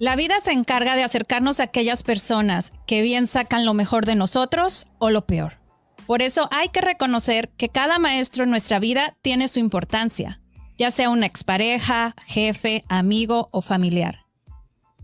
[0.00, 4.14] La vida se encarga de acercarnos a aquellas personas que bien sacan lo mejor de
[4.14, 5.60] nosotros o lo peor.
[6.06, 10.40] Por eso hay que reconocer que cada maestro en nuestra vida tiene su importancia,
[10.78, 14.24] ya sea una expareja, jefe, amigo o familiar.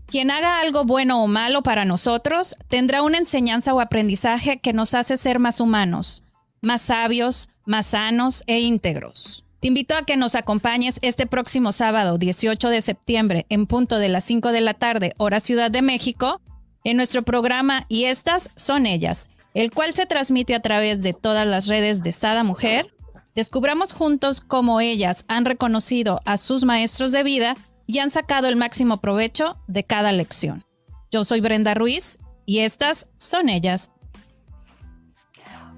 [0.07, 4.95] Quien haga algo bueno o malo para nosotros tendrá una enseñanza o aprendizaje que nos
[4.95, 6.23] hace ser más humanos,
[6.63, 9.46] más sabios, más sanos e íntegros.
[9.67, 14.23] Invito a que nos acompañes este próximo sábado 18 de septiembre en punto de las
[14.23, 16.39] 5 de la tarde, hora Ciudad de México,
[16.85, 21.45] en nuestro programa Y estas son ellas, el cual se transmite a través de todas
[21.45, 22.87] las redes de Sada Mujer.
[23.35, 28.55] Descubramos juntos cómo ellas han reconocido a sus maestros de vida y han sacado el
[28.55, 30.63] máximo provecho de cada lección.
[31.11, 33.91] Yo soy Brenda Ruiz y estas son ellas.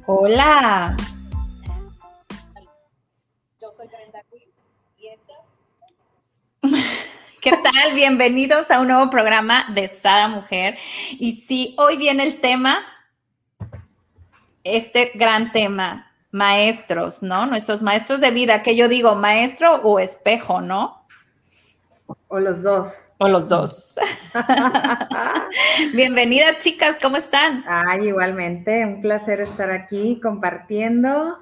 [0.05, 0.95] Hola.
[7.41, 7.93] ¿Qué tal?
[7.95, 10.77] Bienvenidos a un nuevo programa de Sada Mujer.
[11.11, 12.79] Y sí, hoy viene el tema,
[14.63, 17.45] este gran tema, maestros, ¿no?
[17.45, 21.05] Nuestros maestros de vida, que yo digo, maestro o espejo, ¿no?
[22.27, 22.93] O los dos.
[23.19, 23.95] O los dos.
[25.93, 27.63] Bienvenidas, chicas, ¿cómo están?
[27.67, 31.39] Ay, igualmente, un placer estar aquí compartiendo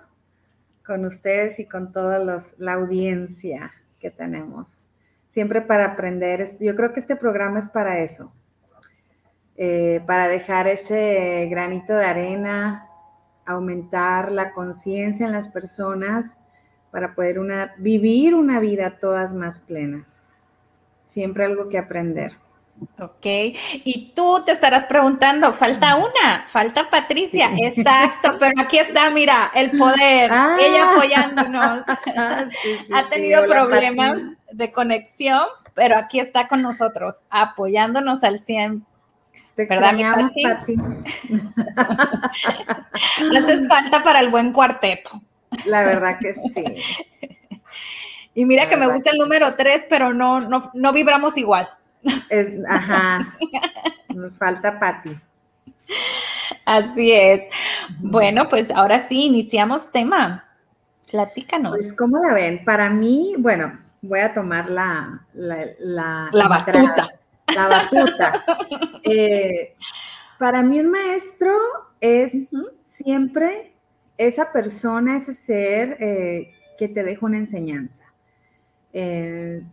[0.85, 2.19] con ustedes y con toda
[2.57, 4.86] la audiencia que tenemos
[5.37, 6.57] siempre para aprender.
[6.59, 8.33] Yo creo que este programa es para eso,
[9.55, 12.87] eh, para dejar ese granito de arena,
[13.45, 16.39] aumentar la conciencia en las personas,
[16.89, 20.07] para poder una, vivir una vida todas más plenas.
[21.05, 22.31] Siempre algo que aprender.
[22.99, 23.25] Ok,
[23.83, 29.71] y tú te estarás preguntando, falta una, falta Patricia, exacto, pero aquí está, mira, el
[29.77, 30.57] poder, ah.
[30.59, 31.83] ella apoyándonos.
[32.93, 38.85] ha tenido problemas de conexión, pero aquí está con nosotros, apoyándonos al 100.
[39.55, 40.43] Te ¿Verdad, mi Pati?
[43.37, 45.09] Haces falta para el buen cuarteto.
[45.65, 47.61] La verdad que sí.
[48.35, 51.67] Y mira que me gusta el número 3, pero no, no, no vibramos igual
[52.67, 53.37] ajá.
[54.15, 55.17] Nos falta Patti.
[56.65, 57.49] Así es.
[57.99, 60.45] Bueno, pues ahora sí, iniciamos tema.
[61.09, 61.71] Platícanos.
[61.71, 62.65] Pues, ¿cómo la ven?
[62.65, 65.25] Para mí, bueno, voy a tomar la...
[65.33, 67.07] La, batuta.
[67.55, 68.31] La batuta.
[69.09, 69.73] Eh,
[70.37, 71.53] para mí un maestro
[72.01, 72.51] es
[72.93, 73.71] siempre
[74.17, 78.03] esa persona, ese ser eh, que te deja una enseñanza.
[78.91, 79.63] Eh,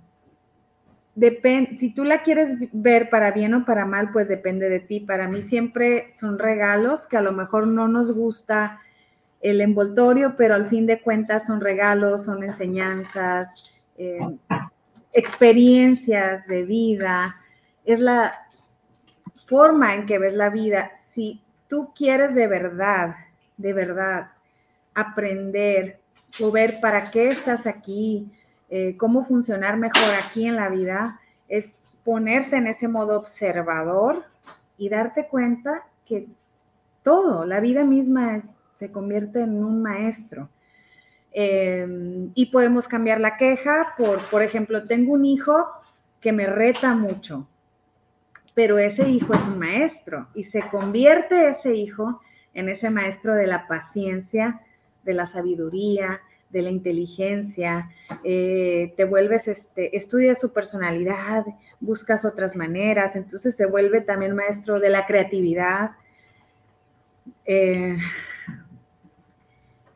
[1.14, 5.00] depende, si tú la quieres ver para bien o para mal, pues depende de ti.
[5.00, 8.80] Para mí siempre son regalos que a lo mejor no nos gusta
[9.40, 14.18] el envoltorio, pero al fin de cuentas son regalos, son enseñanzas, eh,
[15.12, 17.36] experiencias de vida.
[17.84, 18.34] Es la
[19.46, 20.92] forma en que ves la vida.
[20.96, 23.16] Si tú quieres de verdad,
[23.56, 24.30] de verdad,
[24.94, 26.00] aprender
[26.40, 28.32] o ver para qué estás aquí,
[28.70, 34.24] eh, cómo funcionar mejor aquí en la vida es ponerte en ese modo observador
[34.76, 36.26] y darte cuenta que
[37.02, 38.40] todo, la vida misma
[38.74, 40.48] se convierte en un maestro.
[41.32, 45.66] Em, y podemos cambiar la queja por, por ejemplo, tengo un hijo
[46.20, 47.48] que me reta mucho,
[48.54, 52.20] pero ese hijo es un maestro y se convierte ese hijo
[52.54, 54.60] en ese maestro de la paciencia,
[55.02, 56.20] de la sabiduría,
[56.54, 57.90] de la inteligencia,
[58.22, 61.44] eh, te vuelves, este, estudias su personalidad,
[61.80, 65.90] buscas otras maneras, entonces se vuelve también maestro de la creatividad.
[67.44, 67.96] Eh,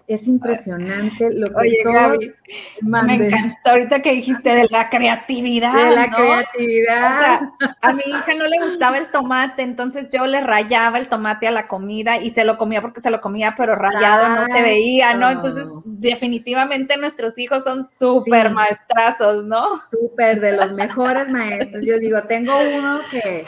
[0.08, 2.32] es impresionante lo que Oye, Gaby,
[2.80, 5.74] me encantó ahorita que dijiste de la creatividad.
[5.74, 7.40] De la creatividad.
[7.82, 11.50] a mi hija no le gustaba el tomate, entonces yo le rayaba el tomate a
[11.50, 15.12] la comida y se lo comía porque se lo comía, pero rayado no se veía,
[15.12, 15.28] ¿no?
[15.28, 19.78] Entonces, definitivamente nuestros hijos son súper maestrazos, ¿no?
[19.90, 21.84] Súper, de los mejores maestros.
[21.84, 23.44] Yo digo, tengo uno que,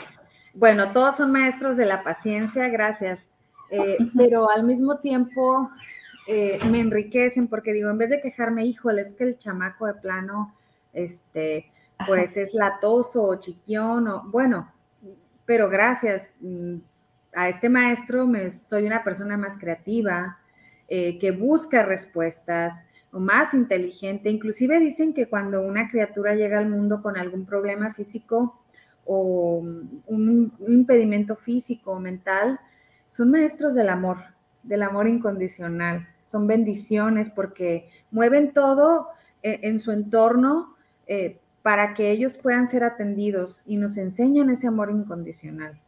[0.53, 3.19] bueno, todos son maestros de la paciencia, gracias.
[3.71, 5.71] Eh, pero al mismo tiempo
[6.27, 9.95] eh, me enriquecen porque digo, en vez de quejarme, híjole, es que el chamaco de
[9.95, 10.55] plano,
[10.93, 11.71] este,
[12.05, 14.71] pues es latoso o chiquión o, bueno,
[15.45, 16.75] pero gracias mm,
[17.33, 20.37] a este maestro me, soy una persona más creativa,
[20.87, 24.29] eh, que busca respuestas, o más inteligente.
[24.29, 28.63] Inclusive dicen que cuando una criatura llega al mundo con algún problema físico
[29.05, 30.01] o un,
[30.59, 32.59] un impedimento físico o mental,
[33.07, 34.17] son maestros del amor,
[34.63, 39.07] del amor incondicional son bendiciones porque mueven todo
[39.43, 40.75] eh, en su entorno
[41.07, 45.79] eh, para que ellos puedan ser atendidos y nos enseñan ese amor incondicional.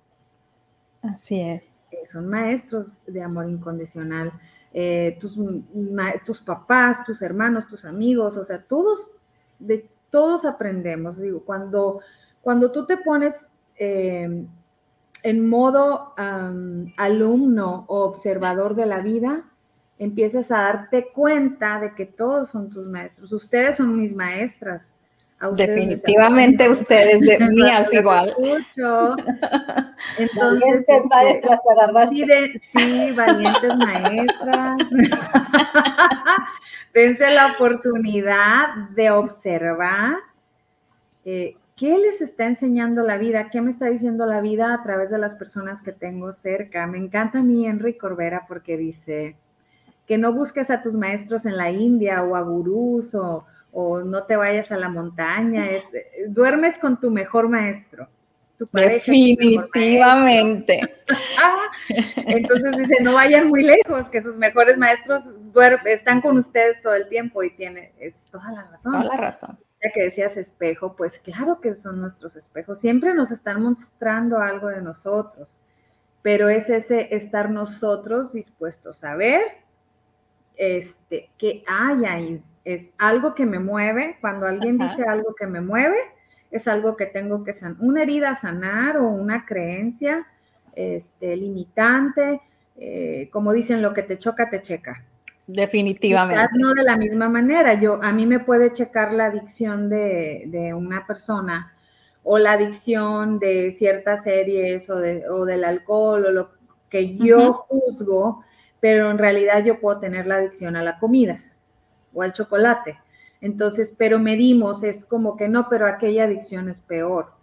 [1.02, 1.74] Así es.
[1.92, 4.32] Eh, son maestros de amor incondicional.
[4.74, 5.40] Eh, tus,
[6.26, 9.12] tus, papás, tus hermanos, tus amigos, o sea, todos,
[9.60, 11.20] de todos aprendemos.
[11.20, 12.02] Digo, cuando,
[12.42, 13.48] cuando tú te pones
[15.24, 16.14] en modo
[16.98, 19.46] alumno o observador de la vida,
[19.98, 23.32] empiezas a darte cuenta de que todos son tus maestros.
[23.32, 24.94] Ustedes son mis maestras.
[25.52, 28.34] Definitivamente ustedes de mías igual.
[30.18, 32.62] Entonces, valientes este, maestras te agarraste.
[32.72, 34.78] Sí, sí, valientes maestras.
[36.94, 40.16] Dense la oportunidad de observar
[41.26, 45.10] eh, qué les está enseñando la vida, qué me está diciendo la vida a través
[45.10, 46.88] de las personas que tengo cerca.
[46.88, 49.36] Me encanta a mí Henry Corbera porque dice
[50.08, 54.24] que no busques a tus maestros en la India o a gurús o o no
[54.24, 55.84] te vayas a la montaña, es,
[56.28, 58.08] duermes con tu mejor maestro.
[58.58, 60.80] Tu Definitivamente.
[62.16, 65.32] Entonces dice, no vayan muy lejos, que sus mejores maestros
[65.86, 68.92] están con ustedes todo el tiempo y tiene, es toda la razón.
[68.92, 69.58] Toda la razón.
[69.92, 74.82] Que decías espejo, pues claro que son nuestros espejos, siempre nos están mostrando algo de
[74.82, 75.58] nosotros,
[76.22, 79.42] pero es ese estar nosotros dispuestos a ver
[80.56, 84.18] este, que hay ahí es algo que me mueve.
[84.22, 85.98] Cuando alguien dice algo que me mueve,
[86.52, 90.26] es algo que tengo que sanar, una herida sanar o una creencia
[90.76, 92.42] este, limitante.
[92.78, 95.04] Eh, como dicen, lo que te choca, te checa.
[95.46, 96.48] Definitivamente.
[96.58, 97.74] no de la misma manera.
[97.74, 101.74] Yo, a mí me puede checar la adicción de, una persona
[102.24, 106.50] o la adicción de ciertas series o, de, o del alcohol o lo
[106.90, 108.46] que yo juzgo,
[108.80, 111.44] pero en realidad yo puedo tener la adicción a la comida
[112.14, 113.00] o al chocolate.
[113.42, 117.34] Entonces, pero medimos, es como que no, pero aquella adicción es peor.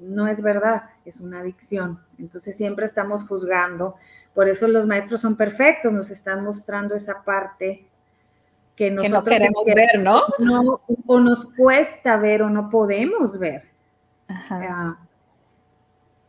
[0.00, 2.00] No es verdad, es una adicción.
[2.18, 3.96] Entonces siempre estamos juzgando.
[4.34, 7.86] Por eso los maestros son perfectos, nos están mostrando esa parte
[8.76, 10.22] que nosotros no queremos ver, ¿no?
[11.06, 13.64] O nos cuesta ver o no podemos ver.
[14.26, 14.98] Ajá.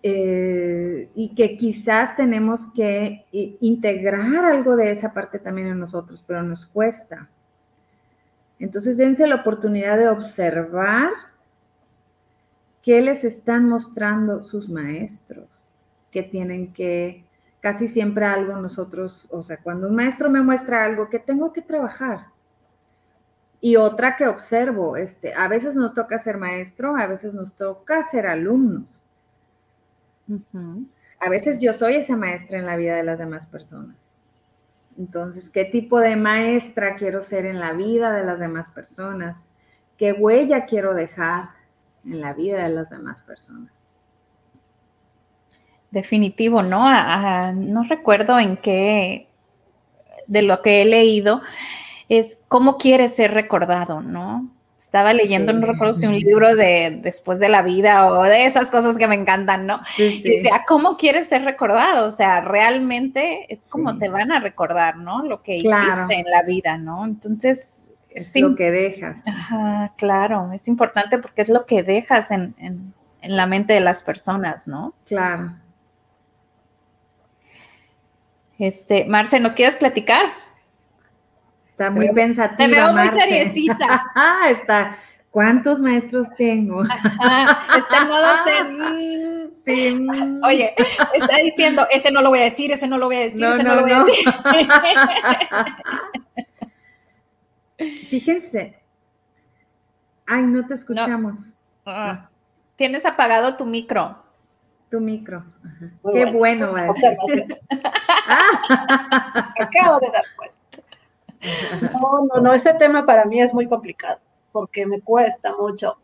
[0.03, 6.41] Eh, y que quizás tenemos que integrar algo de esa parte también en nosotros, pero
[6.41, 7.29] nos cuesta.
[8.59, 11.09] Entonces, dense la oportunidad de observar
[12.83, 15.67] qué les están mostrando sus maestros,
[16.11, 17.25] que tienen que,
[17.59, 21.61] casi siempre algo nosotros, o sea, cuando un maestro me muestra algo que tengo que
[21.61, 22.27] trabajar.
[23.61, 28.01] Y otra que observo, este, a veces nos toca ser maestro, a veces nos toca
[28.01, 29.03] ser alumnos.
[31.19, 33.95] A veces yo soy esa maestra en la vida de las demás personas.
[34.97, 39.49] Entonces, ¿qué tipo de maestra quiero ser en la vida de las demás personas?
[39.97, 41.49] ¿Qué huella quiero dejar
[42.05, 43.71] en la vida de las demás personas?
[45.91, 46.89] Definitivo, ¿no?
[47.53, 49.27] no recuerdo en qué,
[50.27, 51.41] de lo que he leído,
[52.07, 54.49] es cómo quieres ser recordado, ¿no?
[54.77, 58.71] Estaba leyendo, no recuerdo si un libro de Después de la vida o de esas
[58.71, 59.79] cosas que me encantan, ¿no?
[59.97, 62.07] Y decía, ¿cómo quieres ser recordado?
[62.07, 65.23] O sea, realmente es como te van a recordar, ¿no?
[65.23, 67.05] Lo que hiciste en la vida, ¿no?
[67.05, 67.90] Entonces...
[68.11, 69.21] Es lo que dejas.
[69.25, 72.55] Ajá, claro, es importante porque es lo que dejas en,
[73.21, 74.93] en la mente de las personas, ¿no?
[75.05, 75.53] Claro.
[78.57, 80.25] Este, Marce, ¿nos quieres platicar?
[81.67, 82.57] Está muy pensativa.
[82.57, 84.05] Te veo muy seriecita.
[84.15, 84.97] Ah, está.
[85.31, 86.83] ¿Cuántos maestros tengo?
[86.83, 87.59] está
[88.01, 88.27] en modo
[89.65, 90.43] mm.
[90.43, 90.75] Oye,
[91.13, 93.63] está diciendo, ese no lo voy a decir, ese no lo voy a decir, ese
[93.63, 94.25] no, lo voy a decir.
[98.09, 98.79] Fíjense.
[100.25, 101.53] Ay, no te escuchamos.
[101.85, 102.29] Ah.
[102.75, 104.17] Tienes apagado tu micro.
[104.89, 105.43] Tu micro.
[106.13, 106.93] Qué bueno, bueno
[109.59, 110.57] Acabo de dar cuenta.
[111.99, 114.19] No, no, no, este tema para mí es muy complicado
[114.51, 115.97] porque me cuesta mucho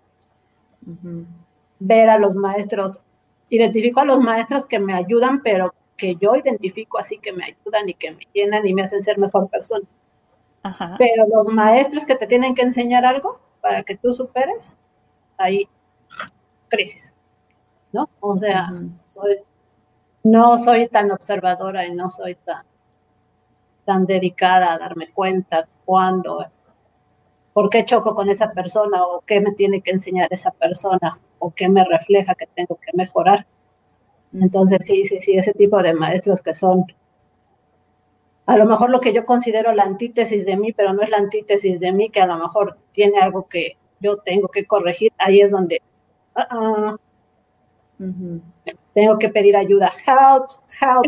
[1.79, 2.99] ver a los maestros.
[3.49, 7.89] Identifico a los maestros que me ayudan, pero que yo identifico así que me ayudan
[7.89, 9.85] y que me llenan y me hacen ser mejor persona.
[10.97, 14.75] Pero los maestros que te tienen que enseñar algo para que tú superes,
[15.37, 15.67] ahí
[16.67, 17.13] crisis,
[17.91, 18.09] ¿no?
[18.19, 18.69] O sea,
[19.01, 19.37] soy,
[20.23, 22.65] no soy tan observadora y no soy tan
[23.87, 26.45] tan dedicada a darme cuenta cuándo,
[27.53, 31.51] por qué choco con esa persona o qué me tiene que enseñar esa persona o
[31.51, 33.47] qué me refleja que tengo que mejorar.
[34.33, 36.85] Entonces, sí, sí, sí, ese tipo de maestros que son
[38.47, 41.17] a lo mejor lo que yo considero la antítesis de mí, pero no es la
[41.17, 45.41] antítesis de mí, que a lo mejor tiene algo que, yo tengo que corregir, ahí
[45.41, 45.81] es donde
[46.35, 46.97] uh
[48.93, 49.91] tengo que pedir ayuda.
[50.05, 50.49] Help,
[50.81, 51.05] help.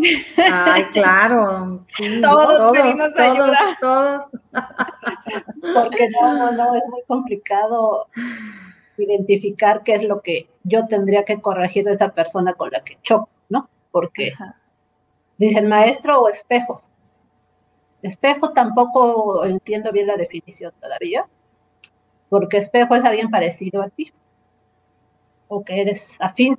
[0.52, 1.84] Ay, claro.
[2.22, 3.58] todos, pedimos ayuda.
[3.80, 4.26] Todos.
[5.74, 8.06] Porque no, no, no, es muy complicado
[8.96, 12.98] identificar qué es lo que yo tendría que corregir de esa persona con la que
[13.02, 13.68] choco, ¿no?
[13.90, 14.32] Porque
[15.36, 16.82] dicen maestro o espejo.
[18.02, 21.26] Espejo tampoco entiendo bien la definición todavía,
[22.28, 24.12] porque espejo es alguien parecido a ti
[25.48, 26.56] o que eres afín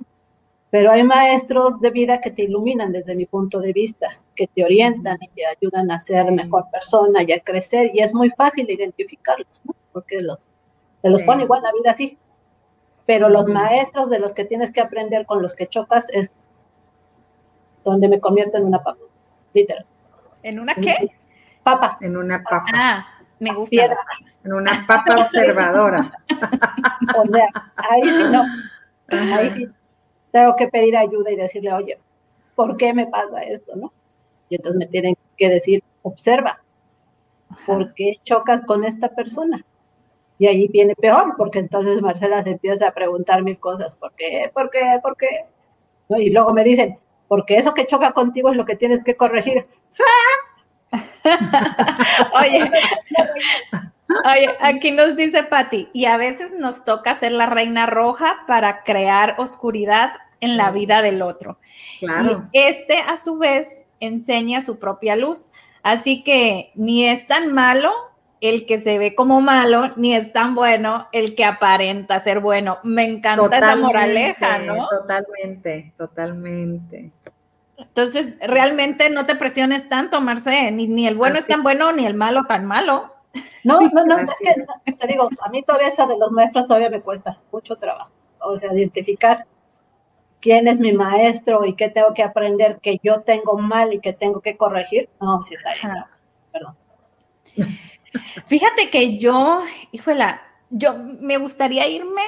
[0.72, 4.64] pero hay maestros de vida que te iluminan desde mi punto de vista, que te
[4.64, 8.70] orientan y te ayudan a ser mejor persona y a crecer, y es muy fácil
[8.70, 9.74] identificarlos, ¿no?
[9.92, 10.48] Porque los,
[11.02, 12.16] te los pone igual la vida así.
[13.04, 16.32] Pero los maestros de los que tienes que aprender, con los que chocas, es
[17.84, 19.04] donde me convierto en una papa,
[19.52, 19.84] literal.
[20.42, 21.10] ¿En una qué?
[21.62, 21.98] Papa.
[22.00, 22.66] En una papa.
[22.74, 23.06] Ah,
[23.38, 23.88] me gusta.
[24.44, 26.12] En una papa observadora.
[27.16, 28.44] o sea, ahí sí no.
[29.08, 29.68] Ahí sí
[30.32, 31.98] tengo que pedir ayuda y decirle, oye,
[32.56, 33.76] ¿por qué me pasa esto?
[33.76, 33.92] ¿no?
[34.48, 36.60] Y entonces me tienen que decir, observa,
[37.66, 39.64] ¿por qué chocas con esta persona?
[40.38, 44.50] Y ahí viene peor, porque entonces Marcela se empieza a preguntar mil cosas, ¿por qué?
[44.52, 44.98] ¿Por qué?
[45.00, 45.46] ¿Por qué?
[46.08, 49.66] Y luego me dicen, porque eso que choca contigo es lo que tienes que corregir.
[52.34, 52.70] Oye,
[54.60, 59.36] aquí nos dice Patti, y a veces nos toca ser la reina roja para crear
[59.38, 61.58] oscuridad en la vida del otro.
[62.00, 62.48] Claro.
[62.52, 65.48] Y este, a su vez, enseña su propia luz.
[65.82, 67.90] Así que ni es tan malo
[68.40, 72.78] el que se ve como malo, ni es tan bueno el que aparenta ser bueno.
[72.82, 74.88] Me encanta esa moraleja, ¿no?
[74.88, 77.12] Totalmente, totalmente.
[77.94, 82.06] Entonces, realmente no te presiones tanto, Marce, ni, ni el bueno es tan bueno, ni
[82.06, 83.12] el malo tan malo.
[83.64, 86.88] No, no, no, es que te digo, a mí todavía eso de los maestros todavía
[86.88, 88.10] me cuesta mucho trabajo.
[88.40, 89.46] O sea, identificar
[90.40, 94.14] quién es mi maestro y qué tengo que aprender que yo tengo mal y que
[94.14, 95.10] tengo que corregir.
[95.20, 96.04] No, sí está bien.
[96.50, 96.76] Perdón.
[98.46, 100.24] Fíjate que yo, híjole,
[100.70, 102.22] yo me gustaría irme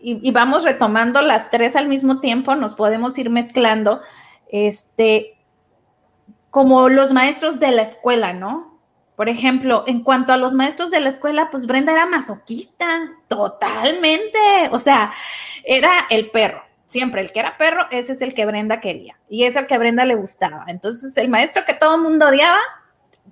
[0.00, 4.00] y, y, vamos retomando las tres al mismo tiempo, nos podemos ir mezclando,
[4.50, 5.38] este,
[6.50, 8.78] como los maestros de la escuela, ¿no?
[9.16, 12.86] Por ejemplo, en cuanto a los maestros de la escuela, pues Brenda era masoquista,
[13.26, 14.38] totalmente.
[14.70, 15.12] O sea,
[15.64, 16.62] era el perro.
[16.86, 19.76] Siempre el que era perro, ese es el que Brenda quería y es el que
[19.76, 20.64] Brenda le gustaba.
[20.68, 22.60] Entonces, el maestro que todo el mundo odiaba,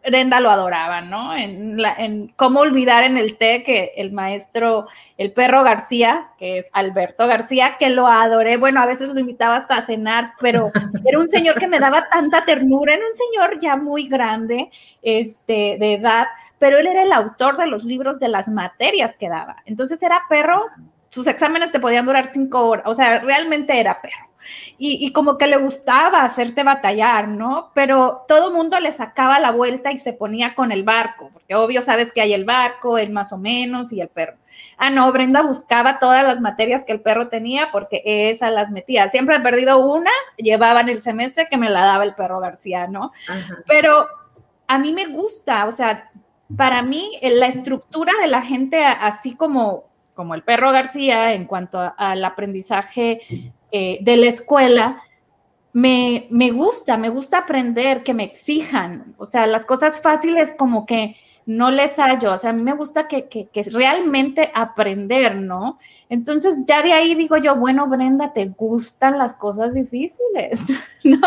[0.04, 1.36] Brenda lo adoraba, ¿no?
[1.36, 4.88] En, la, en cómo olvidar en el té que el maestro,
[5.18, 9.56] el perro García, que es Alberto García, que lo adoré, bueno, a veces lo invitaba
[9.56, 10.70] hasta a cenar, pero
[11.04, 14.70] era un señor que me daba tanta ternura, era un señor ya muy grande,
[15.02, 16.26] este, de edad,
[16.58, 19.62] pero él era el autor de los libros de las materias que daba.
[19.66, 20.66] Entonces era perro,
[21.08, 24.25] sus exámenes te podían durar cinco horas, o sea, realmente era perro
[24.78, 27.70] y, como que le gustaba hacerte batallar, ¿no?
[27.74, 31.82] Pero todo mundo le sacaba la vuelta y se ponía con el barco, porque obvio
[31.82, 34.36] sabes que hay el barco, el más o menos y el perro.
[34.76, 39.10] Ah, no, Brenda buscaba todas las materias que el perro tenía porque esas las metía.
[39.10, 42.86] Siempre he perdido una, llevaba en el semestre que me la daba el perro García,
[42.86, 43.12] ¿no?
[43.66, 44.06] Pero
[44.66, 46.10] a mí me gusta, o sea,
[46.56, 49.84] para mí la estructura de la gente, así como,
[50.14, 55.02] como el perro García, en cuanto al aprendizaje eh, de la escuela,
[55.72, 59.14] me, me, gusta, me gusta aprender, que me exijan.
[59.18, 62.32] O sea, las cosas fáciles como que no les hallo.
[62.32, 65.78] O sea, a mí me gusta que, que, que, realmente aprender, ¿no?
[66.08, 70.60] Entonces ya de ahí digo yo, bueno, Brenda, ¿te gustan las cosas difíciles?
[71.04, 71.18] ¿No?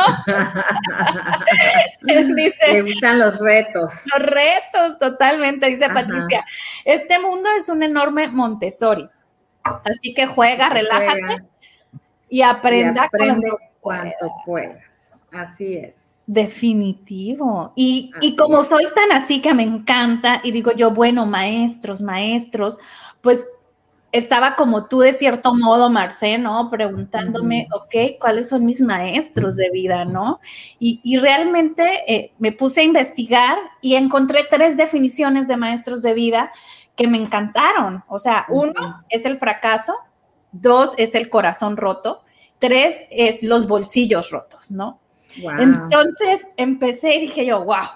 [2.35, 3.93] dice, gustan los retos.
[4.05, 6.45] Los retos, totalmente, dice Patricia.
[6.85, 9.07] Este mundo es un enorme Montessori.
[9.63, 11.43] Así que juega, relájate
[12.29, 13.09] y aprenda,
[13.79, 15.19] cuanto, puedas.
[15.31, 15.93] Así es.
[16.27, 17.73] Definitivo.
[17.75, 22.77] Y, y como soy tan así que me encanta y digo yo, bueno, maestros, maestros,
[23.21, 23.47] pues
[24.11, 26.69] estaba como tú de cierto modo, Marce, ¿no?
[26.69, 30.39] Preguntándome, ok, ¿cuáles son mis maestros de vida, ¿no?
[30.79, 36.13] Y, y realmente eh, me puse a investigar y encontré tres definiciones de maestros de
[36.13, 36.51] vida
[36.95, 38.03] que me encantaron.
[38.07, 39.95] O sea, uno es el fracaso,
[40.51, 42.23] dos es el corazón roto,
[42.59, 44.99] tres es los bolsillos rotos, ¿no?
[45.59, 47.87] Entonces empecé y dije yo, wow,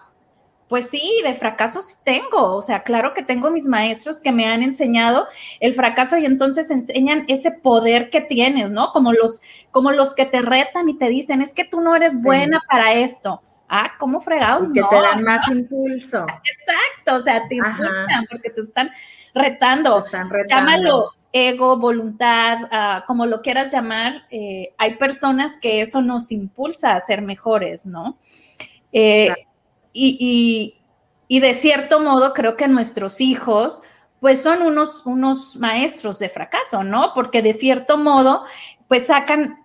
[0.68, 4.64] pues sí, de fracasos tengo, o sea, claro que tengo mis maestros que me han
[4.64, 5.28] enseñado
[5.60, 8.92] el fracaso y entonces enseñan ese poder que tienes, ¿no?
[8.92, 9.42] Como los,
[9.72, 12.94] como los que te retan y te dicen, es que tú no eres buena para
[12.94, 13.42] esto.
[13.70, 14.72] ah, ¿cómo fregados?
[14.72, 16.26] que te dan más impulso.
[16.26, 18.92] Exacto, o sea, te impulsan porque te están
[19.34, 20.02] retando.
[20.02, 20.72] Te están retando.
[20.72, 26.96] Llámalo ego, voluntad, ah, como lo quieras llamar, eh, hay personas que eso nos impulsa
[26.96, 28.18] a ser mejores, ¿no?
[28.94, 29.34] Eh,
[29.92, 30.80] y,
[31.28, 33.82] de cierto modo creo que nuestros hijos
[34.20, 37.12] pues son unos, unos maestros de fracaso, ¿no?
[37.16, 38.44] Porque de cierto modo
[38.88, 39.60] pues sacan,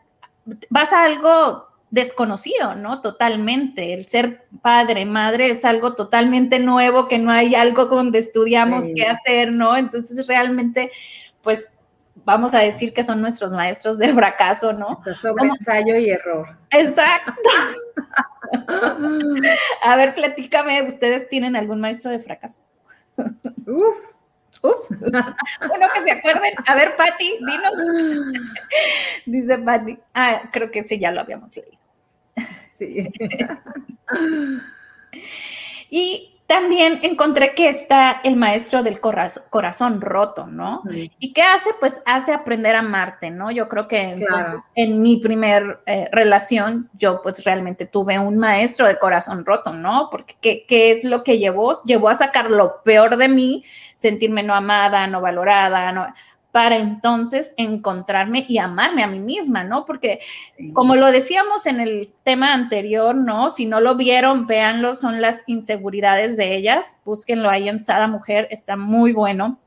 [0.71, 3.01] vas a algo desconocido, ¿no?
[3.01, 3.93] Totalmente.
[3.93, 9.07] El ser padre, madre es algo totalmente nuevo, que no hay algo donde estudiamos qué
[9.07, 9.77] hacer, ¿no?
[9.77, 10.91] Entonces realmente
[11.49, 11.73] pues
[12.27, 15.03] vamos a decir que son nuestros maestros de fracaso, ¿no?
[15.19, 16.59] Sobre ensayo y error.
[16.69, 17.49] Exacto.
[19.83, 22.61] a ver, platícame, ¿ustedes tienen algún maestro de fracaso?
[23.17, 23.97] Uf.
[24.61, 24.91] Uf.
[24.91, 26.53] Uno que se acuerden.
[26.67, 28.43] A ver, Patti, dinos.
[29.25, 29.99] Dice Patti.
[30.13, 31.79] Ah, creo que sí, ya lo habíamos leído.
[32.79, 33.11] Sí.
[35.89, 40.83] y también encontré que está el maestro del corazón, roto, ¿no?
[41.19, 41.69] ¿Y qué hace?
[41.79, 43.51] Pues hace aprender a amarte, ¿no?
[43.51, 48.87] Yo creo que entonces en mi primer eh, relación yo pues realmente tuve un maestro
[48.87, 50.09] de corazón roto, ¿no?
[50.11, 51.75] Porque ¿qué, ¿qué, es lo que llevó?
[51.85, 53.63] Llevó a sacar lo peor de mí,
[53.95, 56.07] sentirme no amada, no valorada, no
[56.53, 59.85] para entonces encontrarme y amarme a mí misma, ¿no?
[59.85, 60.21] Porque
[60.73, 63.51] como lo decíamos en el tema anterior, ¿no?
[63.51, 68.49] Si no lo vieron, véanlo, son las inseguridades de ellas, búsquenlo ahí en Sada Mujer,
[68.51, 69.59] está muy bueno.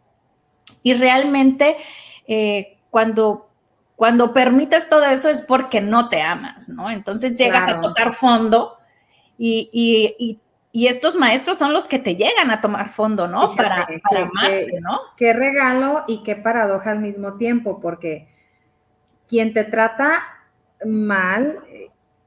[0.82, 1.78] Y realmente
[2.28, 3.50] eh, cuando,
[3.96, 6.90] cuando permites todo eso es porque no te amas, ¿no?
[6.90, 8.78] Entonces llegas a tocar fondo
[9.38, 10.40] y, y y
[10.74, 13.56] estos maestros son los que te llegan a tomar fondo, ¿no?
[13.56, 15.00] para, para amarte, ¿no?
[15.18, 18.30] Qué regalo y qué paradoja al mismo tiempo, porque
[19.28, 20.24] quien te trata
[20.86, 21.60] mal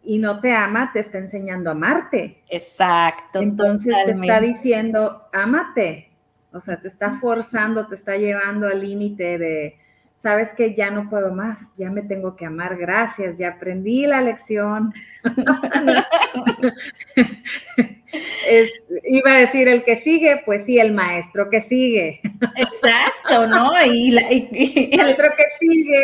[0.03, 2.43] y no te ama, te está enseñando a amarte.
[2.49, 3.41] Exacto.
[3.41, 6.11] Entonces te está diciendo, ámate.
[6.53, 9.79] O sea, te está forzando, te está llevando al límite de,
[10.25, 14.23] sabes que ya no puedo más, ya me tengo que amar, gracias, ya aprendí la
[14.23, 14.91] lección.
[19.05, 22.23] iba a decir el que sigue, pues sí, el maestro que sigue.
[22.57, 23.73] Exacto, ¿no?
[23.85, 26.03] Y, el otro que sigue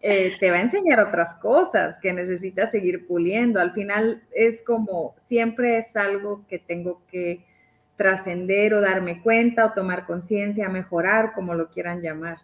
[0.00, 3.60] eh, te va a enseñar otras cosas que necesitas seguir puliendo.
[3.60, 7.44] Al final es como, siempre es algo que tengo que
[7.96, 12.38] trascender o darme cuenta o tomar conciencia, mejorar, como lo quieran llamar.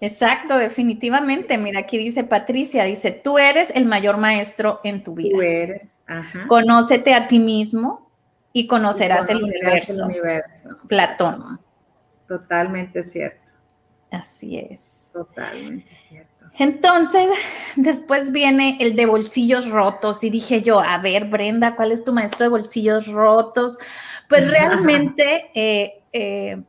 [0.00, 1.56] Exacto, definitivamente.
[1.58, 5.36] Mira, aquí dice Patricia, dice, tú eres el mayor maestro en tu vida.
[5.36, 5.88] Tú eres.
[6.48, 8.10] Conócete a ti mismo
[8.52, 10.08] y conocerás, el, universo.
[10.88, 11.60] Platón.
[12.28, 13.40] Totalmente cierto.
[14.10, 15.10] Así es.
[15.12, 16.46] Totalmente cierto.
[16.58, 17.28] Entonces,
[17.76, 22.12] después viene el de bolsillos rotos y dije yo, a ver, Brenda, ¿cuál es tu
[22.12, 23.76] maestro de bolsillos rotos?
[24.28, 26.62] Pues realmente, eh, eh,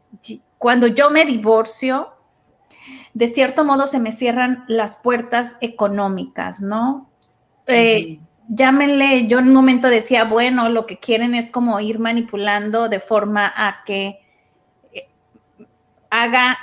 [0.58, 2.17] cuando yo me divorcio,
[3.18, 7.10] de cierto modo se me cierran las puertas económicas, ¿no?
[7.66, 12.90] Eh, llámenle, yo en un momento decía, bueno, lo que quieren es como ir manipulando
[12.90, 14.20] de forma a que
[14.94, 15.08] eh,
[16.12, 16.60] haga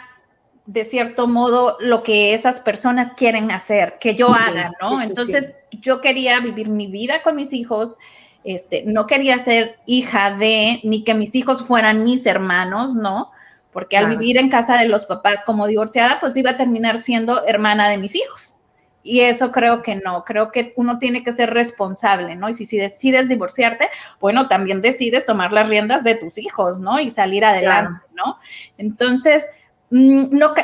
[0.67, 5.03] de cierto modo lo que esas personas quieren hacer, que yo haga, ¿no?
[5.03, 7.99] Entonces yo quería vivir mi vida con mis hijos,
[8.45, 13.33] este, no quería ser hija de, ni que mis hijos fueran mis hermanos, ¿no?
[13.75, 17.45] Porque al vivir en casa de los papás como divorciada, pues iba a terminar siendo
[17.45, 18.57] hermana de mis hijos.
[19.03, 22.49] Y eso creo que no, creo que uno tiene que ser responsable, ¿no?
[22.49, 26.99] Y si, si decides divorciarte, bueno, también decides tomar las riendas de tus hijos, ¿no?
[26.99, 28.39] Y salir adelante, ¿no?
[28.79, 29.51] Entonces,
[29.91, 30.55] mm, no,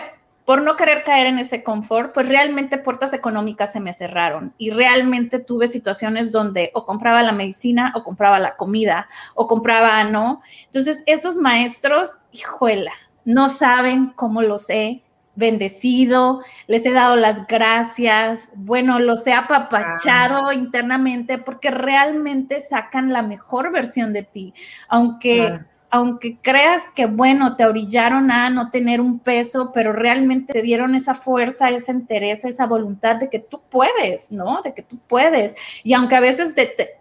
[0.45, 4.71] por no querer caer en ese confort, pues realmente puertas económicas se me cerraron y
[4.71, 10.43] realmente tuve situaciones donde o compraba la medicina o compraba la comida o compraba, ¿no?
[10.67, 12.93] Entonces, esos maestros, hijuela,
[13.25, 15.03] no saben cómo lo sé,
[15.37, 23.23] bendecido, les he dado las gracias, bueno, los he apapachado internamente porque realmente sacan la
[23.23, 24.55] mejor versión de ti,
[24.89, 25.61] aunque...
[25.91, 30.95] Aunque creas que, bueno, te orillaron a no tener un peso, pero realmente te dieron
[30.95, 34.63] esa fuerza, esa interés, esa voluntad de que tú puedes, ¿no?
[34.63, 35.57] De que tú puedes.
[35.83, 36.55] Y aunque a veces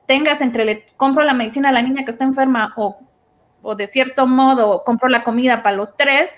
[0.08, 2.98] tengas entre, le compro la medicina a la niña que está enferma o,
[3.62, 6.34] o de cierto modo compro la comida para los tres,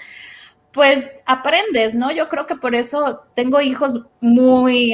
[0.71, 2.11] pues aprendes, ¿no?
[2.11, 4.93] Yo creo que por eso tengo hijos muy,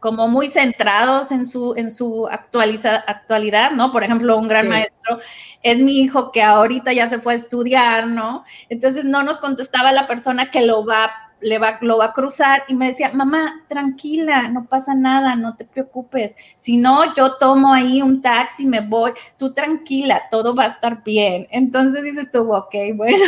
[0.00, 3.92] como muy centrados en su, en su actualidad, ¿no?
[3.92, 5.18] Por ejemplo, un gran maestro
[5.62, 8.44] es mi hijo que ahorita ya se fue a estudiar, ¿no?
[8.68, 12.64] Entonces no nos contestaba la persona que lo va le va, lo va a cruzar
[12.68, 16.36] y me decía, mamá, tranquila, no pasa nada, no te preocupes.
[16.54, 21.02] Si no, yo tomo ahí un taxi, me voy, tú tranquila, todo va a estar
[21.04, 21.46] bien.
[21.50, 23.24] Entonces dices tú, ok, bueno.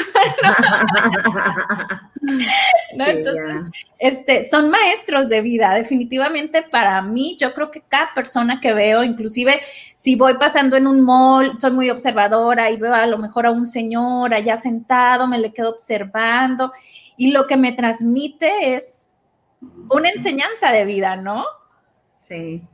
[2.92, 3.62] Entonces,
[3.98, 9.04] este, son maestros de vida, definitivamente para mí, yo creo que cada persona que veo,
[9.04, 9.60] inclusive
[9.94, 13.50] si voy pasando en un mall, soy muy observadora y veo a lo mejor a
[13.50, 16.72] un señor allá sentado, me le quedo observando
[17.20, 19.10] y lo que me transmite es
[19.90, 21.44] una enseñanza de vida, ¿no?
[22.16, 22.66] Sí.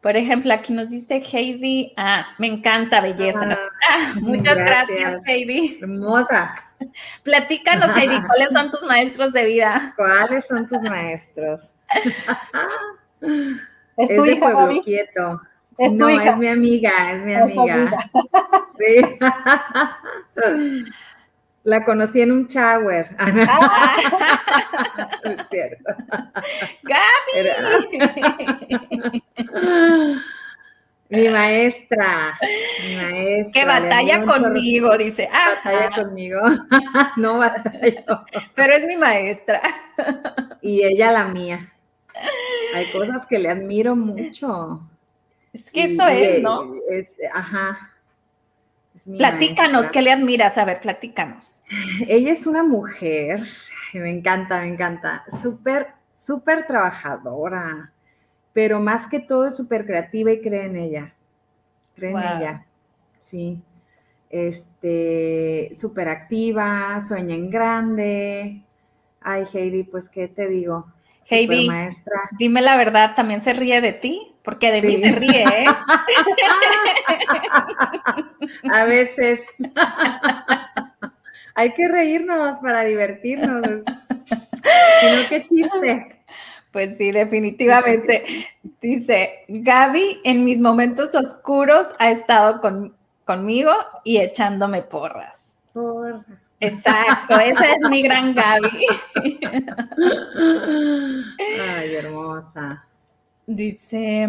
[0.00, 3.46] Por ejemplo, aquí nos dice Heidi, ah, me encanta belleza.
[3.90, 5.20] Ah, muchas gracias.
[5.26, 5.78] Heidi.
[5.78, 6.54] Hermosa.
[7.22, 9.92] Platícanos, Heidi, ¿cuáles son tus maestros de vida?
[9.94, 11.60] ¿Cuáles son tus maestros?
[13.98, 14.68] ¿Es tu hija?
[14.82, 15.42] Quieto.
[15.76, 16.30] ¿Es tu no, hija?
[16.30, 17.90] es mi amiga, es mi amiga.
[18.78, 19.02] Sí.
[21.68, 23.14] La conocí en un shower.
[23.20, 23.96] Ah.
[25.24, 25.94] es cierto.
[26.82, 27.44] ¡Gaby!
[31.10, 32.38] Mi maestra,
[32.84, 33.52] mi maestra.
[33.52, 35.26] Que batalla conmigo, dice.
[35.32, 36.38] Batalla conmigo.
[37.16, 38.04] no batalla.
[38.54, 39.62] Pero es mi maestra.
[40.60, 41.72] y ella la mía.
[42.74, 44.82] Hay cosas que le admiro mucho.
[45.52, 46.74] Es que eso es, ¿no?
[46.90, 47.90] Es, ajá.
[49.04, 50.58] Platícanos, ¿qué le admiras?
[50.58, 51.60] A ver, platícanos.
[52.06, 53.42] Ella es una mujer,
[53.94, 57.92] me encanta, me encanta, súper, súper trabajadora,
[58.52, 61.14] pero más que todo es súper creativa y cree en ella.
[61.96, 62.66] Cree en ella,
[63.24, 63.60] sí.
[64.30, 68.62] Este, súper activa, sueña en grande.
[69.20, 70.86] Ay, Heidi, pues, ¿qué te digo?
[71.30, 71.68] Heidi,
[72.38, 74.34] dime la verdad, ¿también se ríe de ti?
[74.48, 75.66] Porque de mí se ríe, ¿eh?
[78.72, 79.40] A veces.
[81.54, 83.60] Hay que reírnos para divertirnos.
[83.60, 83.84] no,
[85.28, 86.22] qué chiste.
[86.72, 88.48] Pues sí, definitivamente.
[88.80, 92.62] Dice, Gaby en mis momentos oscuros ha estado
[93.26, 95.58] conmigo y echándome porras.
[95.74, 96.24] Porras.
[96.60, 98.86] Exacto, esa es mi gran Gaby.
[101.60, 102.87] Ay, hermosa.
[103.50, 104.28] Dice,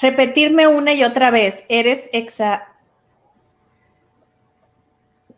[0.00, 2.68] repetirme una y otra vez, eres exa...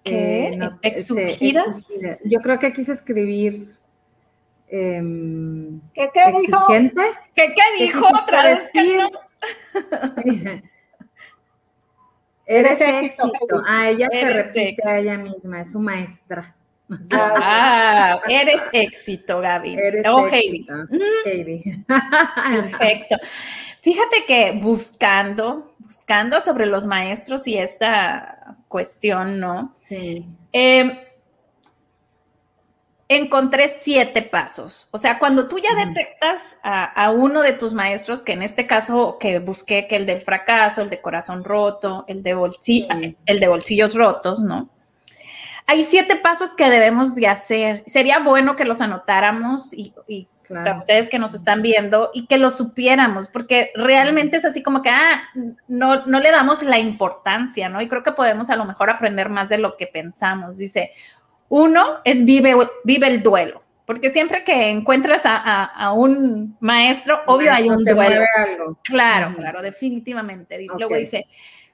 [0.04, 0.48] ¿Qué?
[0.48, 1.82] Eh, ¿Exugidas?
[2.24, 3.74] Yo creo que quiso escribir...
[4.68, 5.02] Eh,
[5.94, 6.66] ¿Qué, qué dijo?
[7.34, 8.70] ¿Qué, qué dijo otra vez?
[12.44, 13.32] Eres éxito.
[13.66, 16.54] Ah, ella se repite a ella misma, es su maestra.
[17.12, 19.74] Ah, eres éxito, Gaby.
[19.74, 20.66] Eres oh, Heidi.
[21.24, 21.84] Heidi.
[21.86, 23.16] Perfecto.
[23.80, 29.74] Fíjate que buscando, buscando sobre los maestros y esta cuestión, ¿no?
[29.78, 30.26] Sí.
[30.52, 30.98] Em,
[33.08, 34.88] encontré siete pasos.
[34.90, 39.18] O sea, cuando tú ya detectas a, uno de tus maestros, que en este caso
[39.18, 43.94] que busqué que el del fracaso, el de corazón roto, el de, el de bolsillos
[43.94, 44.68] rotos, ¿no?
[45.66, 47.82] Hay siete pasos que debemos de hacer.
[47.86, 49.92] Sería bueno que los anotáramos y,
[50.48, 54.62] o sea, ustedes que nos están viendo y que los supiéramos, porque realmente es así
[54.62, 55.22] como que, ah,
[55.66, 57.82] no, no le damos la importancia, ¿no?
[57.82, 60.58] Y creo que podemos a lo mejor aprender más de lo que pensamos.
[60.58, 60.92] Dice,
[61.48, 67.68] uno es vive, vive el duelo, porque siempre que encuentras a, un maestro, obvio hay
[67.68, 68.24] un duelo.
[68.82, 70.64] Claro, claro, definitivamente.
[70.76, 71.26] Luego dice,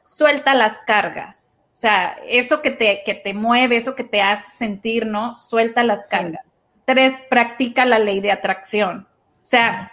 [0.04, 1.51] suelta las cargas.
[1.72, 5.34] O sea, eso que te, que te mueve, eso que te hace sentir, ¿no?
[5.34, 6.44] Suelta las cargas.
[6.84, 9.08] Tres, practica la ley de atracción.
[9.42, 9.90] O sea,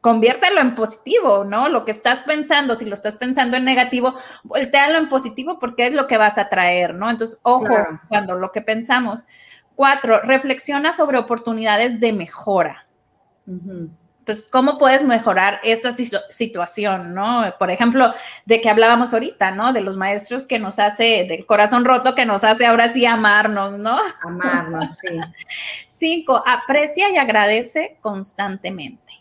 [0.00, 1.68] conviértelo en positivo, ¿no?
[1.68, 5.94] Lo que estás pensando, si lo estás pensando en negativo, voltealo en positivo porque es
[5.94, 7.10] lo que vas a traer, ¿no?
[7.10, 7.74] Entonces, ojo,
[8.08, 9.24] cuando lo que pensamos.
[9.74, 12.86] Cuatro, reflexiona sobre oportunidades de mejora.
[14.22, 15.96] Entonces, ¿cómo puedes mejorar esta
[16.30, 17.52] situación, no?
[17.58, 18.12] Por ejemplo,
[18.46, 19.72] de que hablábamos ahorita, ¿no?
[19.72, 23.80] De los maestros que nos hace, del corazón roto que nos hace ahora sí amarnos,
[23.80, 23.98] ¿no?
[24.22, 25.18] Amarnos, sí.
[25.88, 29.12] Cinco, aprecia y agradece constantemente.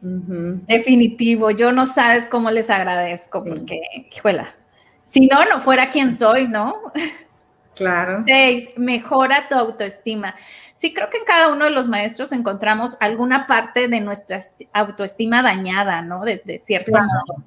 [0.00, 3.80] Definitivo, yo no sabes cómo les agradezco, porque,
[4.12, 4.54] hijuela,
[5.02, 6.72] si no, no fuera quien soy, ¿no?
[7.74, 8.24] Claro.
[8.26, 10.34] Seis, mejora tu autoestima.
[10.74, 14.40] Sí, creo que en cada uno de los maestros encontramos alguna parte de nuestra
[14.72, 16.24] autoestima dañada, ¿no?
[16.24, 17.44] De, cierto modo.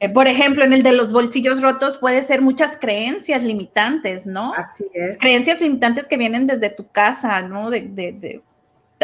[0.00, 4.52] Eh, por ejemplo, en el de los bolsillos rotos puede ser muchas creencias limitantes, ¿no?
[4.54, 5.16] Así es.
[5.18, 7.70] Creencias limitantes que vienen desde tu casa, ¿no?
[7.70, 8.42] De,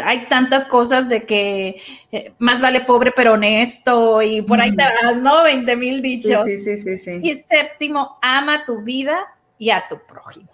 [0.03, 4.83] hay tantas cosas de que eh, más vale pobre pero honesto y por ahí te
[4.83, 5.43] vas, ¿no?
[5.43, 6.45] 20 mil dichos.
[6.45, 10.49] Sí, sí, sí, sí, Y séptimo, ama tu vida y a tu prójimo.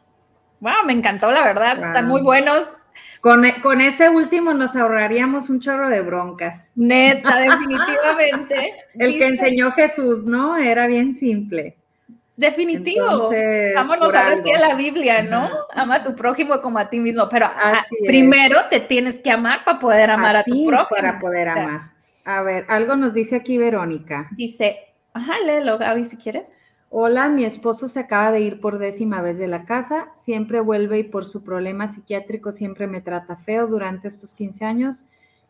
[0.60, 1.78] Wow, me encantó, la verdad.
[1.78, 2.74] Están muy buenos.
[3.22, 6.70] Con, con, ese último nos ahorraríamos un chorro de broncas.
[6.76, 8.76] Neta, definitivamente.
[8.96, 10.58] El que enseñó Jesús, ¿no?
[10.58, 11.78] Era bien simple.
[12.36, 13.32] Definitivo.
[13.76, 15.50] Vámonos a si la Biblia, ¿no?
[15.76, 17.50] Ama a tu prójimo como a ti mismo, pero
[18.08, 20.88] primero te tienes que amar para poder amar a, tu prójimo.
[20.90, 21.92] Para poder amar.
[22.26, 24.30] A ver, algo nos dice aquí Verónica.
[24.32, 24.78] Dice,
[25.14, 26.52] ajá, léelo, Gaby, si quieres.
[26.94, 31.00] Hola, mi esposo se acaba de ir por décima vez de la casa, siempre vuelve
[31.00, 35.06] y por su problema psiquiátrico siempre me trata feo durante estos 15 años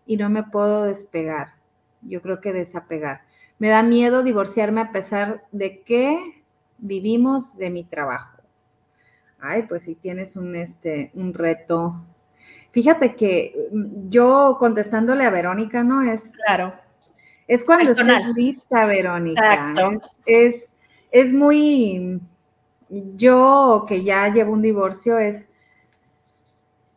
[0.06, 1.56] y no me puedo despegar.
[2.04, 3.22] Yo creo que desapegar.
[3.58, 6.44] Me da miedo divorciarme a pesar de que
[6.78, 8.38] vivimos de mi trabajo.
[9.40, 12.06] Ay, pues si tienes un, este, un reto.
[12.70, 16.04] Fíjate que mm, yo contestándole a Verónica, ¿no?
[16.04, 16.34] Es.
[16.46, 16.76] Claro.
[17.48, 19.54] Es cuando estás lista, Verónica.
[19.54, 20.08] Exacto.
[20.28, 20.71] Es, es
[21.34, 22.20] muy.
[22.90, 25.48] Yo que ya llevo un divorcio, es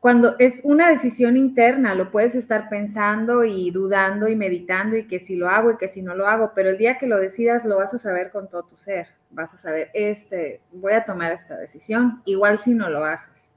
[0.04, 5.18] cuando es una decisión interna, lo puedes estar pensando y dudando y meditando y que
[5.18, 7.64] si lo hago y que si no lo hago, pero el día que lo decidas
[7.64, 11.32] lo vas a saber con todo tu ser, vas a saber, este, voy a tomar
[11.32, 13.48] esta decisión, igual si no lo haces.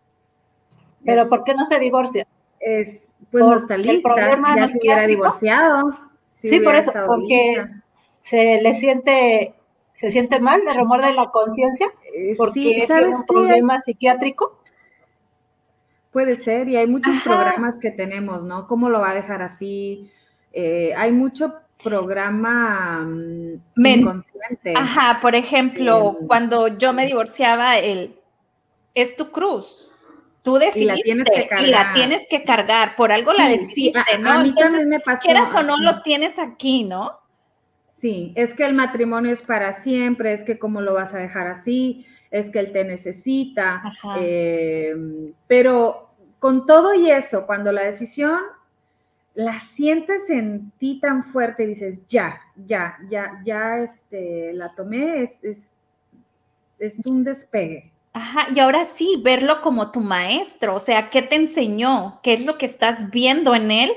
[1.04, 2.26] Pero ¿por qué no se divorcia?
[2.62, 4.16] Es, pues no está lista,
[4.56, 6.00] ya se hubiera divorciado.
[6.38, 7.62] sí, por eso, porque
[8.22, 9.54] se le siente,
[9.98, 14.60] se siente mal, le remuerde la conciencia, eh, porque tiene un problema psiquiátrico.
[16.12, 18.68] Puede ser, y hay muchos programas que tenemos, ¿no?
[18.68, 20.12] ¿Cómo lo va a dejar así?
[20.54, 24.74] Eh, hay mucho programa mm, inconsciente.
[24.76, 28.16] Ajá, por ejemplo, cuando yo me divorciaba, el
[28.94, 29.90] es tu cruz.
[30.44, 34.18] Tú decidiste y la tienes que cargar, la tienes que cargar por algo la decidiste,
[34.20, 34.32] ¿no?
[34.32, 37.12] A mí Entonces, me pasó, quieras o no, lo tienes aquí, ¿no?
[38.00, 41.48] Sí, es que el matrimonio es para siempre, es que cómo lo vas a dejar
[41.48, 43.82] así, es que él te necesita,
[44.20, 44.96] eh,
[45.48, 48.40] pero con todo y eso, cuando la decisión
[49.34, 55.44] la sientes en ti tan fuerte, dices, ya, ya, ya, ya, este, la tomé, es,
[55.44, 55.74] es,
[56.78, 57.92] es un despegue.
[58.14, 62.20] Ajá, y ahora sí, verlo como tu maestro, o sea, ¿qué te enseñó?
[62.24, 63.92] ¿Qué es lo que estás viendo en él?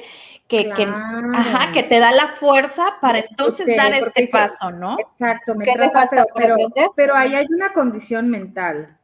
[0.50, 4.98] Que, que, ajá, que te da la fuerza para entonces dar este paso, ¿no?
[4.98, 6.56] Exacto, me trata pero,
[6.96, 8.98] pero ahí hay una condición mental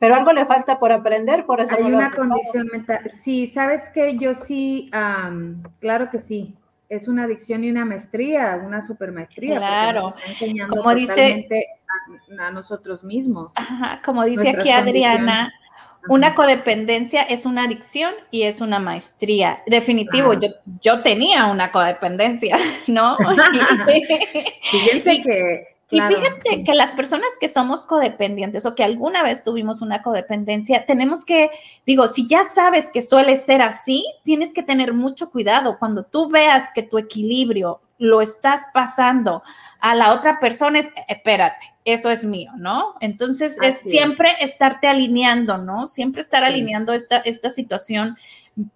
[0.00, 3.10] pero algo le falta por aprender, por eso hay una condición mental.
[3.22, 4.90] Sí, sabes que yo sí,
[5.78, 6.56] claro que sí.
[6.88, 9.58] Es una adicción y una maestría, una supermaestría.
[9.58, 10.14] Claro.
[10.70, 11.46] como dice
[12.38, 13.52] a, nosotros mismos.
[14.02, 15.52] como dice aquí Adriana,
[16.08, 19.62] una codependencia es una adicción y es una maestría.
[19.66, 20.48] Definitivo, yo,
[20.80, 23.16] yo tenía una codependencia, ¿no?
[24.70, 29.82] Fíjense que y fíjate que las personas que somos codependientes o que alguna vez tuvimos
[29.82, 31.50] una codependencia, tenemos que,
[31.84, 36.28] digo, si ya sabes que suele ser así, tienes que tener mucho cuidado cuando tú
[36.28, 39.42] veas que tu equilibrio lo estás pasando
[39.80, 42.94] a la otra persona, es, espérate, eso es mío, ¿no?
[43.00, 45.86] Entonces es siempre estarte alineando, ¿no?
[45.86, 48.16] Siempre estar alineando esta, esta situación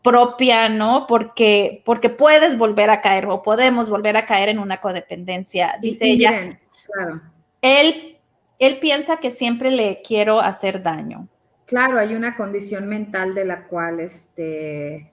[0.02, 1.06] propia, ¿no?
[1.06, 6.06] Porque, porque puedes volver a caer o podemos volver a caer en una codependencia, dice
[6.06, 6.58] ella.
[6.86, 7.20] Claro.
[7.60, 8.18] Él,
[8.58, 11.28] él piensa que siempre le quiero hacer daño.
[11.66, 15.12] Claro, hay una condición mental de la cual este,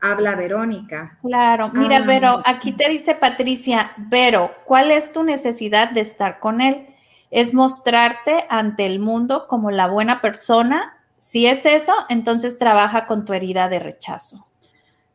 [0.00, 1.18] habla Verónica.
[1.22, 2.04] Claro, mira, ah.
[2.06, 6.86] Vero, aquí te dice Patricia, Vero, ¿cuál es tu necesidad de estar con él?
[7.34, 10.98] Es mostrarte ante el mundo como la buena persona.
[11.16, 14.46] Si es eso, entonces trabaja con tu herida de rechazo.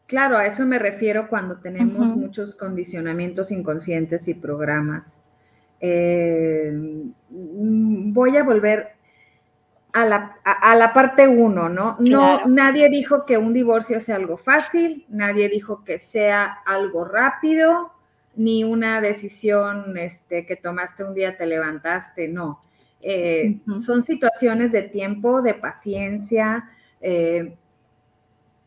[0.06, 5.22] Claro, a eso me refiero cuando tenemos muchos condicionamientos inconscientes y programas.
[5.80, 6.74] Eh,
[7.30, 9.00] voy a volver
[9.94, 10.06] a
[10.76, 11.96] la, parte uno, ¿no?
[12.00, 17.94] No, nadie dijo que un divorcio sea algo fácil, nadie dijo que sea algo rápido,
[18.36, 22.62] ni una decisión este, que tomaste un día, te levantaste, no.
[23.02, 26.70] Eh, son situaciones de tiempo, de paciencia,
[27.02, 27.56] eh,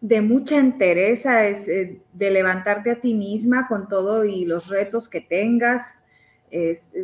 [0.01, 5.21] de mucha entereza, es, de levantarte a ti misma con todo y los retos que
[5.21, 6.03] tengas,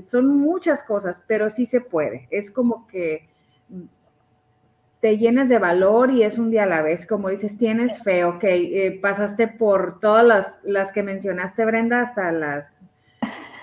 [0.06, 2.28] son muchas cosas, pero sí se puede.
[2.30, 3.28] Es como que
[5.00, 8.24] te llenes de valor y es un día a la vez, como dices, tienes fe,
[8.24, 12.66] ok, eh, pasaste por todas las, las, que mencionaste, Brenda, hasta las,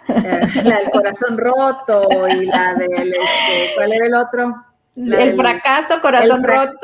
[0.08, 4.65] eh, la del corazón roto y la del, este, ¿cuál era el otro?
[4.95, 6.80] el fracaso, corazón roto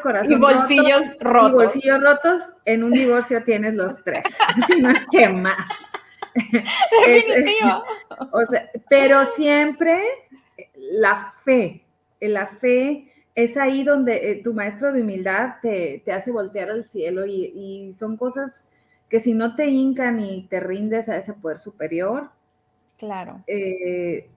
[0.00, 1.50] corazón y bolsillos rotos.
[1.50, 4.22] Y bolsillos rotos, en un divorcio tienes los tres,
[4.80, 5.66] no es que más.
[6.34, 7.82] Definitivo.
[8.30, 10.00] o sea, pero siempre
[10.76, 11.82] la fe,
[12.20, 17.26] la fe es ahí donde eh, tu maestro de humildad te, hace voltear al cielo
[17.26, 18.64] y, son cosas
[19.10, 22.30] que si no te hincan y te rindes a ese poder superior,
[22.96, 23.44] claro.
[23.46, 24.28] Eh,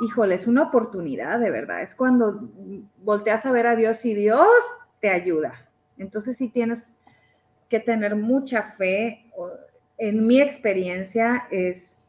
[0.00, 1.82] híjole, es una oportunidad de verdad.
[1.82, 2.48] Es cuando
[3.02, 4.48] volteas a ver a Dios y Dios
[5.00, 5.68] te ayuda.
[5.96, 6.94] Entonces sí tienes
[7.70, 9.24] que tener mucha fe.
[9.96, 12.03] En mi experiencia es,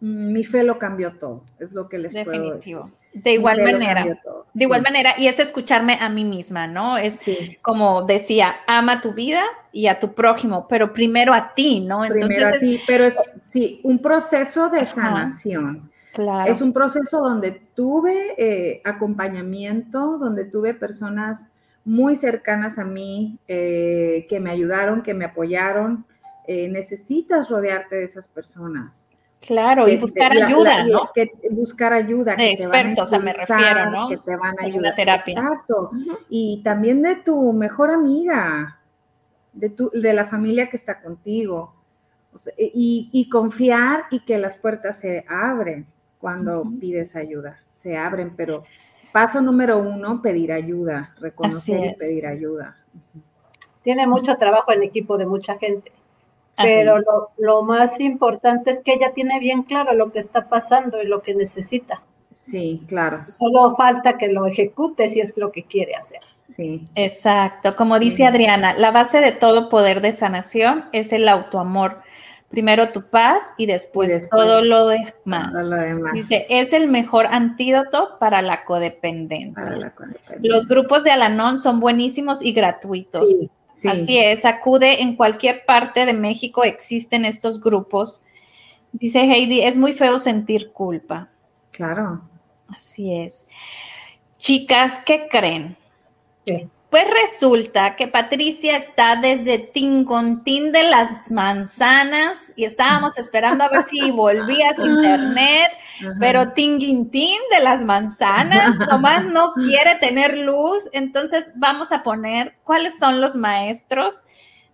[0.00, 2.78] mi fe lo cambió todo, es lo que les puedo decir.
[3.14, 4.04] De igual manera,
[4.52, 6.98] de igual manera, y es escucharme a mí misma, ¿no?
[6.98, 7.20] Es
[7.62, 12.04] como decía, ama tu vida y a tu prójimo, pero primero a ti, ¿no?
[12.04, 15.90] Entonces, primero a ti, pero es, sí, un proceso de sanación.
[16.12, 16.50] Claro.
[16.50, 21.50] Es un proceso donde tuve eh, acompañamiento, donde tuve personas
[21.84, 26.04] muy cercanas a mí eh, que me ayudaron, que me apoyaron.
[26.46, 29.05] Eh, necesitas rodearte de esas personas.
[29.46, 31.10] Claro, y buscar ayuda, ¿no?
[31.14, 32.36] Que, buscar ayuda.
[32.36, 34.08] Que expertos, te van a me refiero, ¿no?
[34.08, 34.94] Que te van a ayudar.
[34.94, 35.34] terapia.
[35.38, 35.90] Exacto.
[36.28, 38.80] Y también de tu mejor amiga,
[39.52, 41.74] de, tu, de la familia que está contigo.
[42.58, 45.86] y, y, confiar y que las puertas se abren
[46.18, 47.60] cuando pides ayuda.
[47.74, 48.64] Se abren, pero
[49.12, 52.76] paso número uno, pedir ayuda, reconocer y pedir ayuda.
[53.82, 55.92] Tiene mucho trabajo en equipo de mucha gente.
[56.56, 56.98] Pero
[57.36, 61.22] lo, más importante es que ella tiene bien claro lo que está pasando y lo
[61.22, 62.02] que necesita.
[62.32, 63.24] Sí, claro.
[63.28, 66.20] Solo falta que lo ejecute si es lo que quiere hacer.
[66.54, 66.84] Sí.
[66.94, 67.76] Exacto.
[67.76, 72.02] Como dice Adriana, la base de todo poder de sanación es el autoamor.
[72.48, 75.52] Primero tu paz y después, todo, lo demás.
[76.14, 79.92] Dice, es el mejor antídoto para la codependencia.
[80.40, 83.40] Los grupos de Alanón son buenísimos y gratuitos.
[83.40, 83.50] Sí.
[83.88, 88.22] Así es, acude en cualquier parte de México, existen estos grupos.
[88.92, 91.28] Dice Heidi, es muy feo sentir culpa.
[91.70, 92.22] Claro.
[92.68, 93.46] Así es.
[94.38, 95.76] Chicas, ¿qué creen?
[96.90, 103.82] Pues resulta que Patricia está desde Tincontín de las Manzanas y estábamos esperando a ver
[103.82, 105.72] si volvía a su internet,
[106.20, 110.88] pero Tinguintín de las Manzanas nomás no quiere tener luz.
[110.92, 114.22] Entonces vamos a poner cuáles son los maestros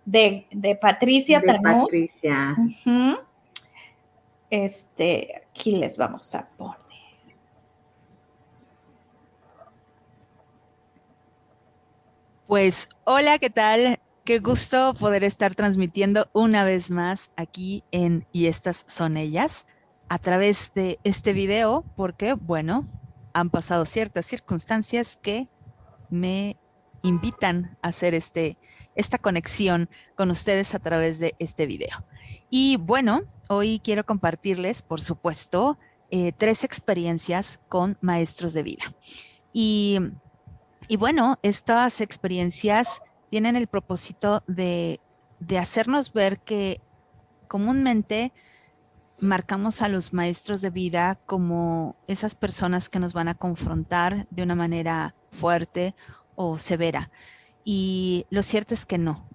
[0.05, 0.45] de,
[0.79, 2.55] Patricia de Patricia.
[4.51, 6.82] Este, aquí les vamos a poner.
[12.47, 14.01] Pues hola, ¿qué tal?
[14.25, 19.65] Qué gusto poder estar transmitiendo una vez más aquí en Y estas son ellas
[20.09, 22.85] a través de este video porque, bueno,
[23.31, 25.47] han pasado ciertas circunstancias que
[26.09, 26.57] me
[27.01, 28.57] invitan a hacer este,
[28.93, 32.05] esta conexión con ustedes a través de este video.
[32.49, 35.79] Y bueno, hoy quiero compartirles, por supuesto,
[36.11, 38.93] eh, tres experiencias con maestros de vida.
[39.53, 39.99] Y
[40.87, 44.99] y bueno, estas experiencias tienen el propósito de,
[45.59, 46.81] hacernos ver que
[47.47, 48.31] comúnmente
[49.19, 54.43] marcamos a los maestros de vida como esas personas que nos van a confrontar de
[54.43, 55.95] una manera fuerte
[56.35, 57.09] o severa.
[57.63, 59.27] Y lo cierto es que no.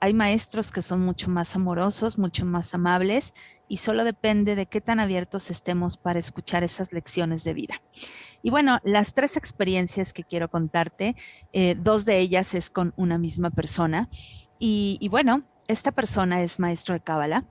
[0.00, 3.32] Hay maestros que son mucho más amorosos, mucho más amables
[3.68, 7.82] y solo depende de qué tan abiertos estemos para escuchar esas lecciones de vida.
[8.42, 11.16] Y bueno, las tres experiencias que quiero contarte,
[11.52, 14.08] eh, dos de ellas es con una misma persona.
[14.58, 17.44] Y, bueno, esta persona es maestro de Cábala.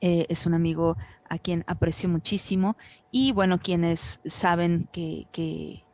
[0.00, 0.96] Eh, es un amigo
[1.28, 2.76] a quien aprecio muchísimo.
[3.10, 5.84] Y bueno, quienes saben que,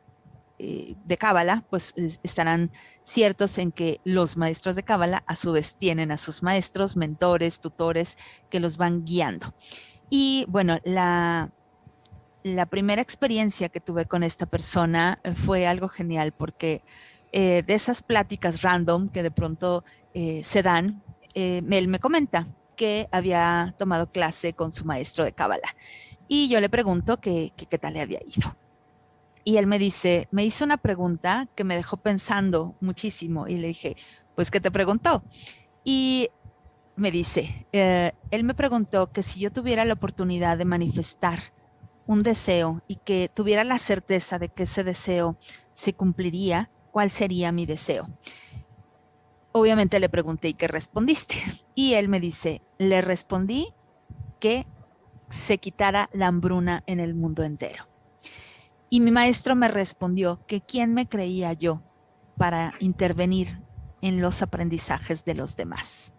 [0.61, 2.71] eh, de Cábala, pues estarán
[3.05, 7.61] ciertos en que los maestros de Cábala a su vez tienen a sus maestros, mentores,
[7.61, 8.17] tutores
[8.49, 9.53] que los van guiando.
[10.09, 11.49] Y bueno, la,
[12.69, 16.81] primera experiencia que tuve con esta persona eh, fue algo genial porque
[17.31, 19.85] eh, de esas pláticas random que de pronto
[20.43, 21.01] se dan,
[21.33, 25.75] él me comenta que había tomado clase con su maestro de Cábala
[26.27, 28.53] y yo le pregunto qué tal le había ido.
[29.43, 33.67] Y él me dice, me hizo una pregunta que me dejó pensando muchísimo y le
[33.67, 33.95] dije,
[34.35, 35.23] pues, ¿qué te preguntó?
[35.83, 36.29] Y
[36.95, 41.39] me dice, él me preguntó que si yo tuviera la oportunidad de manifestar
[42.05, 45.37] un deseo y que tuviera la certeza de que ese deseo
[45.73, 48.09] se cumpliría, ¿cuál sería mi deseo?
[49.51, 51.35] Obviamente le pregunté, ¿y qué respondiste?
[51.75, 53.73] Y él me dice, le respondí
[54.39, 54.65] que
[55.29, 57.88] se quitara la hambruna en el mundo entero.
[58.89, 61.83] Y mi maestro me respondió que quién me creía yo
[62.37, 63.61] para intervenir
[64.01, 66.13] en los aprendizajes de los demás.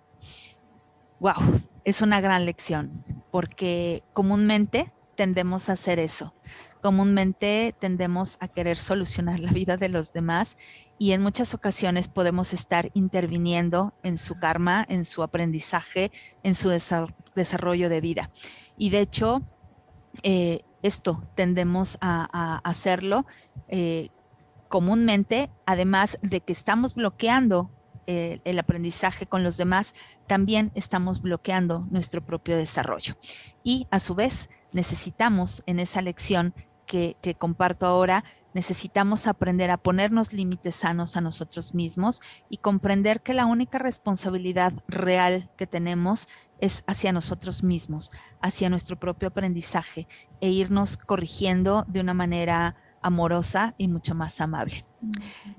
[1.19, 6.35] Wow, es una gran lección, porque comúnmente tendemos a hacer eso.
[6.81, 10.57] Comúnmente tendemos a querer solucionar la vida de los demás
[10.99, 16.11] y en muchas ocasiones podemos estar interviniendo en su karma, en su aprendizaje,
[16.43, 16.71] en su
[17.35, 18.31] desarrollo de vida.
[18.79, 19.43] Y de hecho,
[20.23, 23.27] eh, esto tendemos a, hacerlo
[23.69, 24.11] eh,
[24.69, 27.71] comúnmente, además de que estamos bloqueando
[28.07, 29.95] eh, el aprendizaje con los demás,
[30.27, 33.17] también estamos bloqueando nuestro propio desarrollo.
[33.63, 36.55] Y a su vez, necesitamos en esa lección
[36.87, 38.25] que, que comparto ahora,
[38.55, 44.73] necesitamos aprender a ponernos límites sanos a nosotros mismos y comprender que la única responsabilidad
[44.89, 46.27] real que tenemos
[46.61, 50.07] es hacia nosotros mismos, hacia nuestro propio aprendizaje
[50.41, 54.85] e irnos corrigiendo de una manera amorosa y mucho más amable.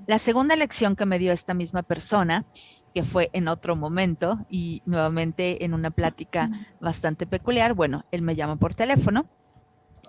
[0.06, 2.44] La segunda lección que me dio esta misma persona,
[2.94, 6.50] que fue en otro momento y nuevamente en una plática
[6.80, 9.26] bastante peculiar, bueno, él me llama por teléfono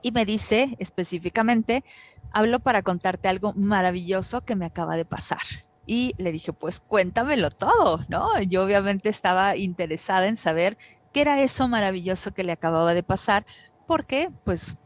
[0.01, 1.83] y me dice específicamente,
[2.31, 5.39] hablo para contarte algo maravilloso que me acaba de pasar.
[5.85, 8.41] Y le dije, pues cuéntamelo todo, ¿no?
[8.41, 10.77] Yo obviamente estaba interesada en saber
[11.11, 13.45] qué era eso maravilloso que le acababa de pasar,
[13.85, 14.77] porque pues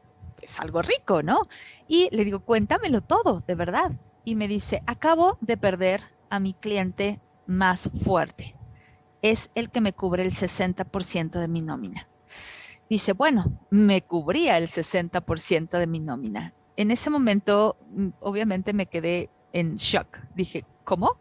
[0.41, 1.41] es algo rico, ¿no?
[1.87, 3.91] Y le digo, cuéntamelo todo, de verdad.
[4.23, 8.55] Y me dice, acabo de perder a mi cliente más fuerte.
[9.21, 12.07] Es el que me cubre el 60% de mi nómina.
[12.89, 16.53] Dice, bueno, me cubría el 60% de mi nómina.
[16.75, 20.19] En ese momento, mm, obviamente me quedé en shock.
[20.35, 21.17] Dije, ¿cómo?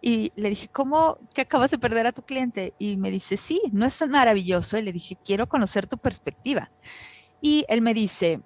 [0.00, 2.74] Y le dije, ¿cómo que acabas de perder a tu cliente?
[2.78, 4.78] Y me dice, sí, no es maravilloso.
[4.78, 6.70] Y le dije, quiero conocer tu perspectiva.
[7.40, 8.40] Y él me dice,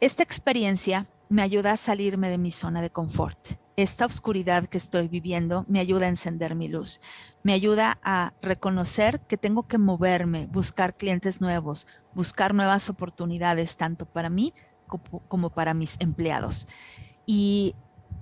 [0.00, 3.38] esta experiencia me ayuda a salirme de mi zona de confort.
[3.76, 7.00] Esta oscuridad que estoy viviendo me ayuda a encender mi luz.
[7.42, 14.06] Me ayuda a reconocer que tengo que moverme, buscar clientes nuevos, buscar nuevas oportunidades, tanto
[14.06, 14.54] para mí
[14.86, 16.66] como, para mis empleados.
[17.26, 17.74] Y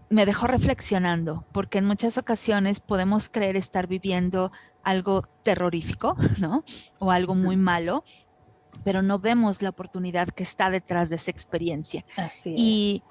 [0.08, 4.52] me dejó reflexionando, porque en muchas ocasiones podemos creer estar viviendo
[4.82, 6.64] algo terrorífico, ¿no?
[6.98, 8.04] O algo muy malo,
[8.84, 12.04] pero no vemos la oportunidad que está detrás de esa experiencia.
[12.16, 13.02] Así y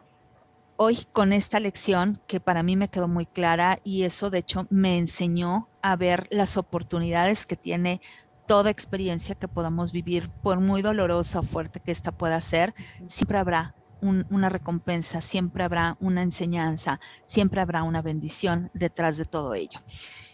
[0.77, 4.61] hoy con esta lección que para mí me quedó muy clara y eso de hecho
[4.69, 8.01] me enseñó a ver las oportunidades que tiene
[8.47, 12.73] toda experiencia que podamos vivir, por muy dolorosa o fuerte que esta pueda ser,
[13.07, 19.54] siempre habrá una recompensa, siempre habrá una enseñanza, siempre habrá una bendición detrás de todo
[19.54, 19.80] ello.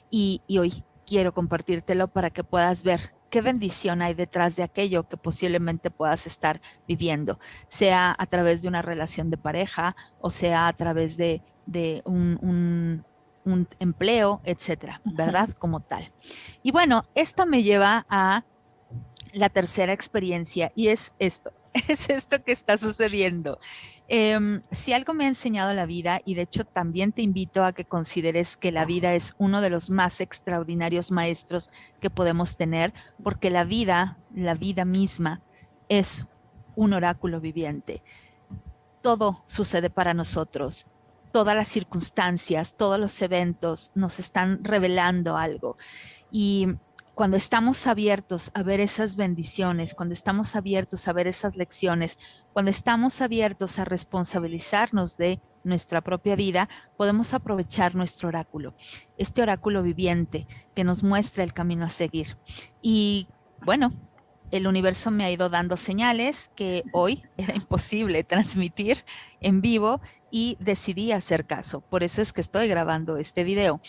[0.09, 5.07] Y, y hoy quiero compartírtelo para que puedas ver qué bendición hay detrás de aquello
[5.07, 10.67] que posiblemente puedas estar viviendo, sea a través de una relación de pareja o sea
[10.67, 11.41] a través de,
[12.05, 13.05] un,
[13.79, 15.49] empleo, etcétera, ¿verdad?
[15.57, 16.11] Como tal.
[16.61, 18.43] Y bueno, esto me lleva a
[19.33, 21.51] la tercera experiencia y es esto,
[21.87, 23.59] es esto que está sucediendo.
[24.07, 27.73] Em, si algo me ha enseñado la vida, y de hecho también te invito a
[27.73, 32.93] que consideres que la vida es uno de los más extraordinarios maestros que podemos tener,
[33.23, 35.41] porque la vida, la vida misma,
[35.89, 36.25] es
[36.75, 38.01] un oráculo viviente.
[39.01, 40.87] Todo sucede para nosotros.
[41.31, 45.77] Todas las circunstancias, todos los eventos nos están revelando algo.
[46.31, 46.67] Y
[47.19, 52.17] cuando estamos abiertos a ver esas bendiciones, cuando estamos abiertos a ver esas lecciones,
[52.53, 58.73] cuando estamos abiertos a responsabilizarnos de nuestra propia vida, podemos aprovechar nuestro oráculo,
[59.17, 62.37] este oráculo viviente que nos muestra el camino a seguir.
[62.81, 63.27] Y
[63.65, 63.91] bueno,
[64.51, 69.03] el universo me ha ido dando señales que hoy era imposible transmitir
[69.41, 69.99] en vivo
[70.31, 71.81] y decidí hacer caso.
[71.81, 73.81] Por eso es que estoy grabando este video.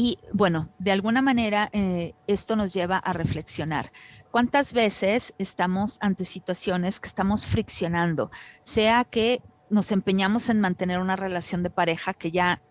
[0.00, 3.92] Y bueno, de alguna manera eh, esto nos lleva a reflexionar.
[4.30, 8.30] ¿Cuántas veces estamos ante situaciones que estamos friccionando?
[8.64, 12.62] Sea que nos empeñamos en mantener una relación de pareja que ya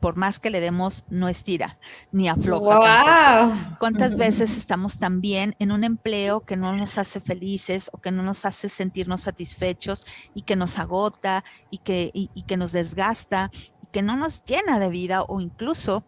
[0.00, 1.78] por más que le demos, no estira
[2.10, 3.76] ni afloja.
[3.78, 8.22] ¿Cuántas veces estamos también en un empleo que no nos hace felices o que no
[8.22, 13.50] nos hace sentirnos satisfechos y que nos agota y que, y que nos desgasta
[13.82, 16.06] y que no nos llena de vida o incluso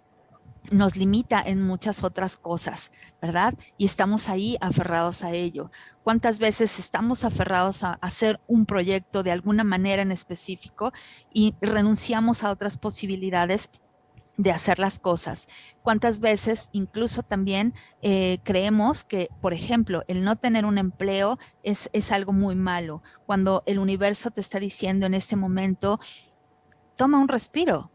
[0.71, 3.55] nos limita en muchas otras cosas, ¿verdad?
[3.77, 5.71] Y estamos ahí aferrados a ello.
[6.03, 10.93] ¿Cuántas veces estamos aferrados a hacer un proyecto de alguna manera en específico
[11.33, 13.71] y renunciamos a otras posibilidades
[14.43, 15.49] de hacer las cosas.
[15.83, 21.91] ¿Cuántas veces incluso también eh, creemos que, por ejemplo, el no tener un empleo es,
[21.93, 23.03] es algo muy malo?
[23.27, 26.01] Cuando el universo te está diciendo en ese momento,
[26.97, 27.91] toma un respiro,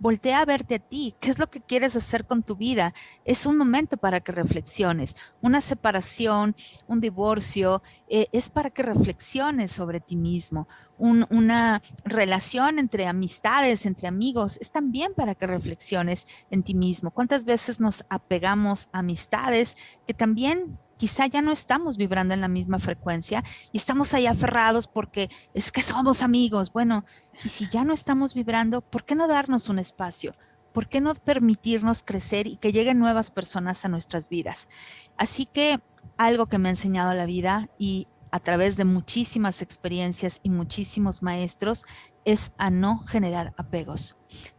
[0.00, 2.94] voltea a verte a ti, qué es lo que quieres hacer con tu vida.
[3.24, 5.16] Es un momento para que reflexiones.
[5.40, 6.54] Una separación,
[6.86, 10.68] un divorcio, eh, es para que reflexiones sobre ti mismo.
[11.00, 17.12] una relación entre amistades, entre amigos, es también para que reflexiones en ti mismo.
[17.12, 19.76] ¿Cuántas veces nos apegamos a amistades
[20.06, 23.42] que también quizá ya no estamos vibrando en la misma frecuencia
[23.72, 26.72] y estamos ahí aferrados porque es que somos amigos.
[26.72, 27.06] Bueno,
[27.42, 30.34] y si ya no estamos vibrando, ¿por qué no darnos un espacio?
[30.74, 34.68] ¿Por qué no permitirnos crecer y que lleguen nuevas personas a nuestras vidas?
[35.16, 35.80] Así que
[36.18, 41.22] algo que me ha enseñado la vida y a través de muchísimas experiencias y muchísimos
[41.22, 41.84] maestros
[42.24, 44.16] es a no generar apegos,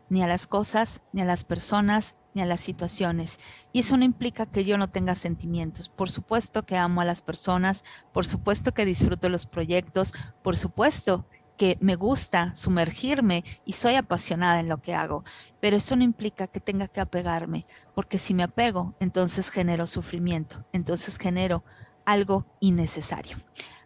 [0.10, 3.40] ni a las cosas, ni a las personas, ni a las situaciones.
[3.74, 5.90] Y eso no implica que yo no tenga sentimientos.
[5.90, 11.26] Por supuesto que amo a las personas, por supuesto que disfruto los proyectos, por supuesto
[11.58, 15.26] que me gusta sumergirme y soy apasionada en lo que hago,
[15.60, 20.64] pero eso no implica que tenga que apegarme, porque si me apego, entonces genero sufrimiento,
[20.72, 21.66] entonces genero
[22.06, 23.38] algo innecesario.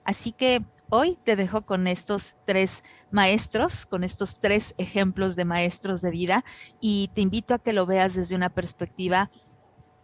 [0.04, 0.64] Así que
[0.94, 6.46] hoy te dejo con estos tres maestros, con estos tres ejemplos de maestros de vida
[6.80, 9.32] y te invito a que lo veas desde una perspectiva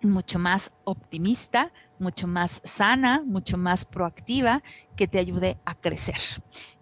[0.02, 4.64] mucho más optimista, mucho más sana, mucho más proactiva,
[4.96, 6.18] que te ayude a crecer.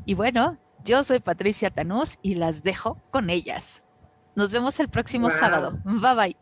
[0.06, 3.84] Y bueno, yo soy Patricia Tanús y las dejo con ellas.
[4.36, 5.80] Nos vemos el próximo sábado.
[5.84, 6.38] Bye bye.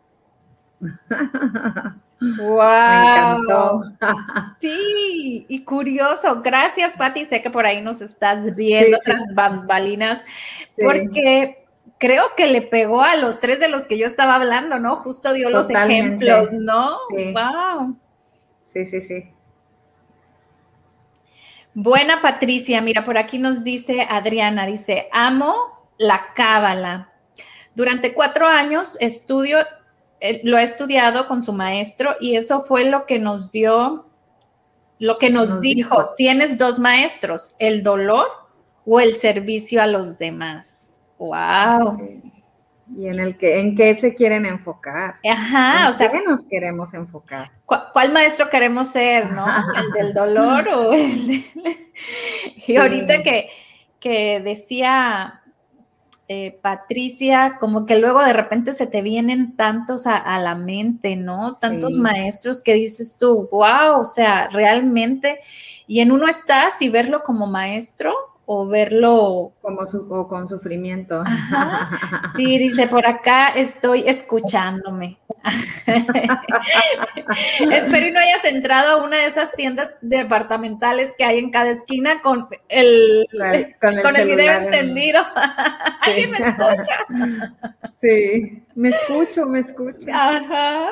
[2.20, 3.84] ¡Wow!
[4.60, 6.42] Sí, y curioso.
[6.42, 7.26] Gracias, Pati.
[7.26, 9.36] Sé que por ahí nos estás viendo tras
[9.66, 10.24] balinas,
[10.80, 11.66] porque
[11.98, 14.96] creo que le pegó a los tres de los que yo estaba hablando, ¿no?
[14.96, 16.98] Justo dio los ejemplos, ¿no?
[17.10, 17.98] ¡Wow!
[18.74, 19.24] Sí, sí, sí.
[21.74, 25.54] Buena Patricia, mira, por aquí nos dice Adriana, dice, amo
[25.98, 27.12] la cábala.
[27.76, 29.58] Durante cuatro años estudio
[30.44, 34.08] lo ha estudiado con su maestro y eso fue lo que nos dio,
[35.00, 38.28] lo que nos, dijo, tienes dos maestros, el dolor
[38.86, 40.98] o el servicio a los demás.
[41.18, 41.98] ¡Wow!
[42.98, 45.16] Y en el que, en qué se quieren enfocar.
[45.28, 47.52] Ajá, o sea, qué nos queremos enfocar?
[47.66, 49.46] ¿Cuál maestro queremos ser, no?
[49.76, 51.44] ¿El del dolor o el de...
[52.68, 53.50] Y ahorita que,
[54.00, 55.42] que decía
[56.28, 61.56] eh, Patricia, como que luego de repente se te vienen tantos a, la mente, ¿no?
[61.56, 65.40] Tantos maestros que dices tú, wow, o sea, realmente,
[65.86, 68.14] y en uno estás y verlo como maestro
[68.48, 71.24] o verlo como su, o con sufrimiento.
[72.36, 75.18] Sí, dice, por acá estoy escuchándome.
[77.72, 81.70] Espero y no hayas entrado a una de esas tiendas departamentales que hay en cada
[81.70, 83.26] esquina con el,
[84.02, 85.22] con el, video encendido.
[86.02, 86.98] ¿Alguien me escucha?
[88.02, 90.08] Sí, me escucho, me escucho.
[90.12, 90.90] Ajá.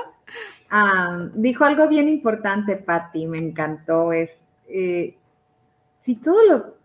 [0.71, 5.15] Ah, dijo algo bien importante, Patti, me encantó, es, eh,
[6.01, 6.82] si todo lo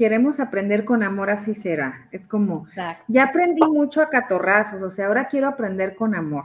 [0.00, 2.08] queremos aprender con amor, así será.
[2.10, 2.66] Es como,
[3.06, 6.44] ya aprendí mucho a catorrazos, o sea, ahora quiero aprender con amor.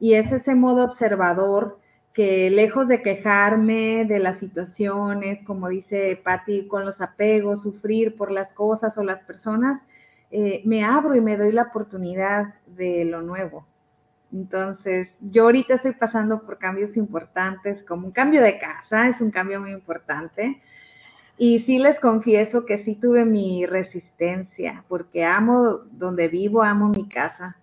[0.00, 1.78] Y es ese modo observador
[2.12, 8.32] que lejos de quejarme de las situaciones, como dice Patti, con los apegos, sufrir por
[8.32, 9.80] las cosas o las personas,
[10.32, 13.64] eh, me abro y me doy la oportunidad de lo nuevo.
[14.32, 19.30] Entonces, yo ahorita estoy pasando por cambios importantes, como un cambio de casa, es un
[19.30, 20.60] cambio muy importante.
[21.40, 27.08] Y sí les confieso que sí tuve mi resistencia, porque amo donde vivo, amo mi
[27.08, 27.56] casa,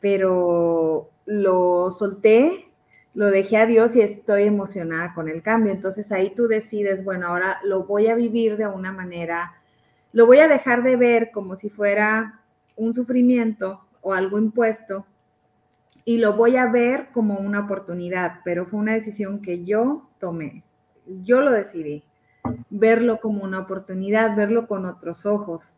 [0.00, 2.66] pero lo solté,
[3.14, 5.72] lo dejé a Dios y estoy emocionada con el cambio.
[5.72, 9.54] Entonces ahí tú decides, bueno, ahora lo voy a vivir de una manera,
[10.12, 12.40] lo voy a dejar de ver como si fuera
[12.74, 15.06] un sufrimiento o algo impuesto
[16.04, 20.64] y lo voy a ver como una oportunidad, pero fue una decisión que yo tomé,
[21.22, 22.02] yo lo decidí
[22.70, 25.72] verlo como una oportunidad, verlo con otros ojos,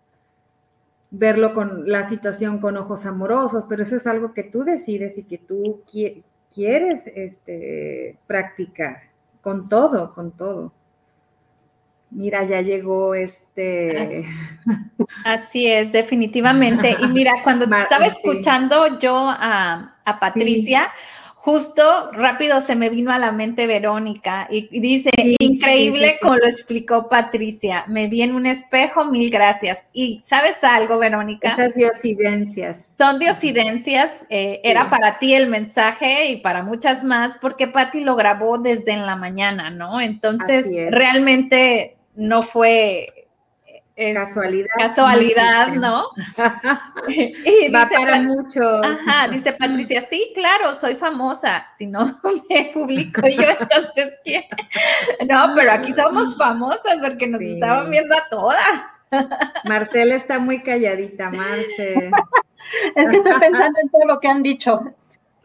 [1.11, 5.25] verlo con la situación con ojos amorosos, pero eso es algo que tú decides y
[5.25, 5.83] que tú
[6.53, 8.99] quieres este, practicar
[9.41, 10.73] con todo, con todo.
[12.11, 14.25] Mira, ya llegó este.
[15.25, 16.97] Así, es, definitivamente.
[17.01, 20.91] Y mira, cuando te estaba escuchando yo a, Patricia,
[21.47, 27.09] justo rápido se me vino a la mente Verónica y, dice, increíble como lo explicó
[27.09, 29.85] Patricia, me vi en un espejo, mil gracias.
[29.93, 31.53] Y sabes algo, Verónica.
[31.53, 32.79] Esas diosidencias.
[32.99, 38.17] Son diosidencias, eh, era para ti el mensaje y para muchas más, porque Patti lo
[38.17, 40.01] grabó desde en la mañana, ¿no?
[40.01, 43.07] Entonces, realmente no fue
[43.97, 44.69] casualidad.
[44.79, 46.09] Casualidad, ¿no?
[47.09, 48.61] y dice, para mucho.
[48.85, 51.67] Ajá, dice Patricia, sí, claro, soy famosa.
[51.77, 52.21] Si no
[52.51, 54.45] me publico yo, entonces ¿quién?
[55.29, 59.01] No, pero aquí somos famosas porque nos estaban viendo a todas.
[59.65, 62.11] Marcela está muy calladita, Marce.
[62.95, 64.95] es que estoy pensando en todo lo que han dicho.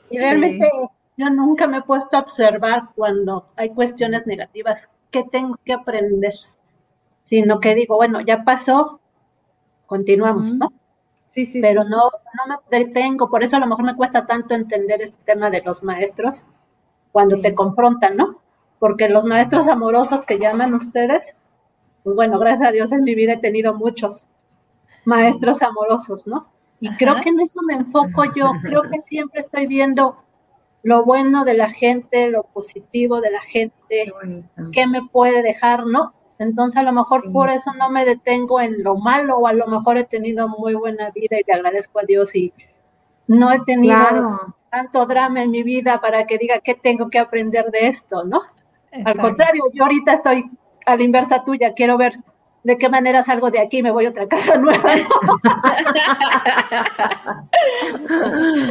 [0.10, 0.70] Y realmente
[1.16, 4.90] yo nunca me he puesto a observar cuando hay cuestiones negativas.
[5.10, 6.34] ¿Qué tengo que aprender?
[7.32, 9.00] Sino que digo, bueno, ya pasó,
[9.86, 10.74] continuamos, ¿no?
[11.30, 11.62] Sí, sí.
[11.62, 15.18] Pero no, no me detengo, por eso a lo mejor me cuesta tanto entender este
[15.24, 16.46] tema de los maestros
[17.14, 18.42] cuando te confrontan, ¿no?
[18.80, 21.38] Porque los maestros amorosos que llaman ustedes,
[22.04, 24.28] pues bueno, gracias a Dios en mi vida he tenido muchos
[25.06, 26.52] maestros amorosos, ¿no?
[26.82, 30.18] Y creo que en eso me enfoco yo, creo que siempre estoy viendo
[30.84, 34.12] lo bueno de la gente, lo positivo de la gente,
[34.74, 36.14] qué me puede dejar, ¿no?
[36.42, 39.68] Entonces a lo mejor por eso no me detengo en lo malo o a lo
[39.68, 42.52] mejor he tenido muy buena vida y le agradezco a Dios y
[43.28, 47.70] no he tenido tanto drama en mi vida para que diga qué tengo que aprender
[47.72, 48.42] de esto, ¿no?
[49.06, 50.50] Al contrario, yo ahorita estoy
[50.86, 52.18] a la inversa tuya, quiero ver
[52.64, 54.94] de qué manera salgo de aquí y me voy a otra casa nueva.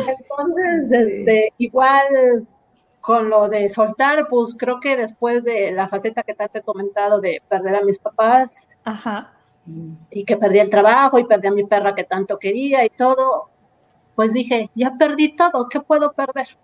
[0.08, 2.46] Entonces, este, igual
[3.00, 7.20] con lo de soltar, pues creo que después de la faceta que te he comentado
[7.20, 8.68] de perder a mis papás
[10.10, 13.48] y que perdí el trabajo y perdí a mi perra que tanto quería y todo,
[14.14, 16.58] pues dije, ya perdí todo, ¿qué puedo perder?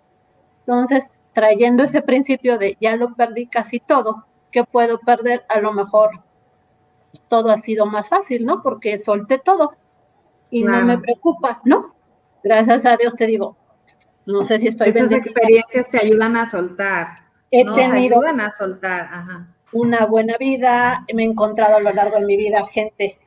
[0.59, 5.45] Entonces, trayendo ese principio de ya lo perdí casi todo, ¿qué puedo perder?
[5.49, 6.21] A lo mejor
[7.27, 8.61] todo ha sido más fácil, ¿no?
[8.61, 9.73] Porque solté todo
[10.49, 11.95] y no me preocupa, ¿no?
[12.43, 13.55] Gracias a Dios te digo,
[14.27, 17.23] no sé si estoy Esas experiencias te ayudan a soltar.
[17.49, 19.09] He tenido ayudan a soltar,
[19.71, 23.17] una buena vida, me he encontrado a lo largo de mi vida gente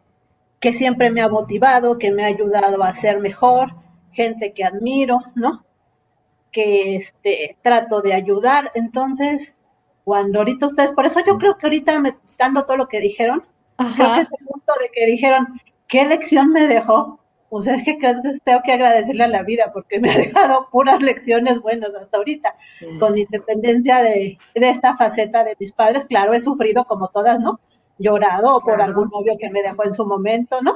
[0.59, 3.75] que siempre me ha motivado, que me ha ayudado a ser mejor,
[4.13, 5.65] gente que admiro, ¿no?
[6.53, 8.71] Que este, trato de ayudar.
[8.75, 9.55] Entonces,
[10.05, 13.45] cuando ahorita ustedes, por eso yo creo que ahorita me dando todo lo que dijeron,
[13.77, 15.49] creo que es el punto de que dijeron,
[15.89, 17.20] ¿qué lección me dejó?
[17.51, 17.97] O sea, es que
[18.45, 22.55] tengo que agradecerle a la vida porque me ha dejado puras lecciones buenas hasta ahorita,
[22.99, 26.07] con independencia de, esta faceta de mis padres.
[26.07, 27.61] Claro, he sufrido como todas, ¿no?
[27.99, 30.73] Llorado por algún novio que me dejó en su momento, ¿no?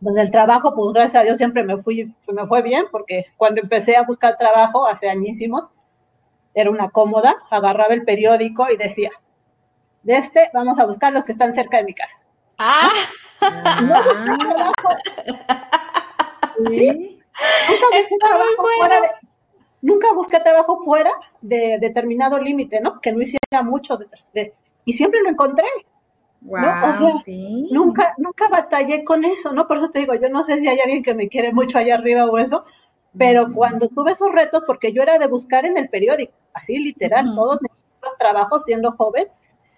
[0.00, 3.60] Pues el trabajo, pues gracias a Dios siempre me fui, me fue bien, porque cuando
[3.60, 5.72] empecé a buscar trabajo hace añísimos,
[6.54, 9.10] era una cómoda, agarraba el periódico y decía,
[10.02, 12.18] de este vamos a buscar los que están cerca de mi casa.
[12.58, 12.90] Ah.
[13.82, 14.88] No busqué trabajo.
[16.70, 17.20] ¿Sí?
[17.68, 19.00] Nunca busqué trabajo fuera
[19.86, 23.00] nunca busqué trabajo fuera de determinado límite, ¿no?
[23.00, 23.96] Que no hiciera mucho
[24.34, 24.52] de,
[24.84, 25.66] y siempre lo encontré.
[26.40, 26.86] Wow, ¿no?
[26.86, 27.34] O sea,
[27.70, 29.66] nunca, nunca batallé con eso, ¿no?
[29.66, 31.94] Por eso te digo, yo no sé si hay alguien que me quiere mucho allá
[31.94, 32.64] arriba o eso,
[33.16, 37.34] pero cuando tuve esos retos, porque yo era de buscar en el periódico, así literal,
[37.34, 37.72] todos mis
[38.18, 39.28] trabajos siendo joven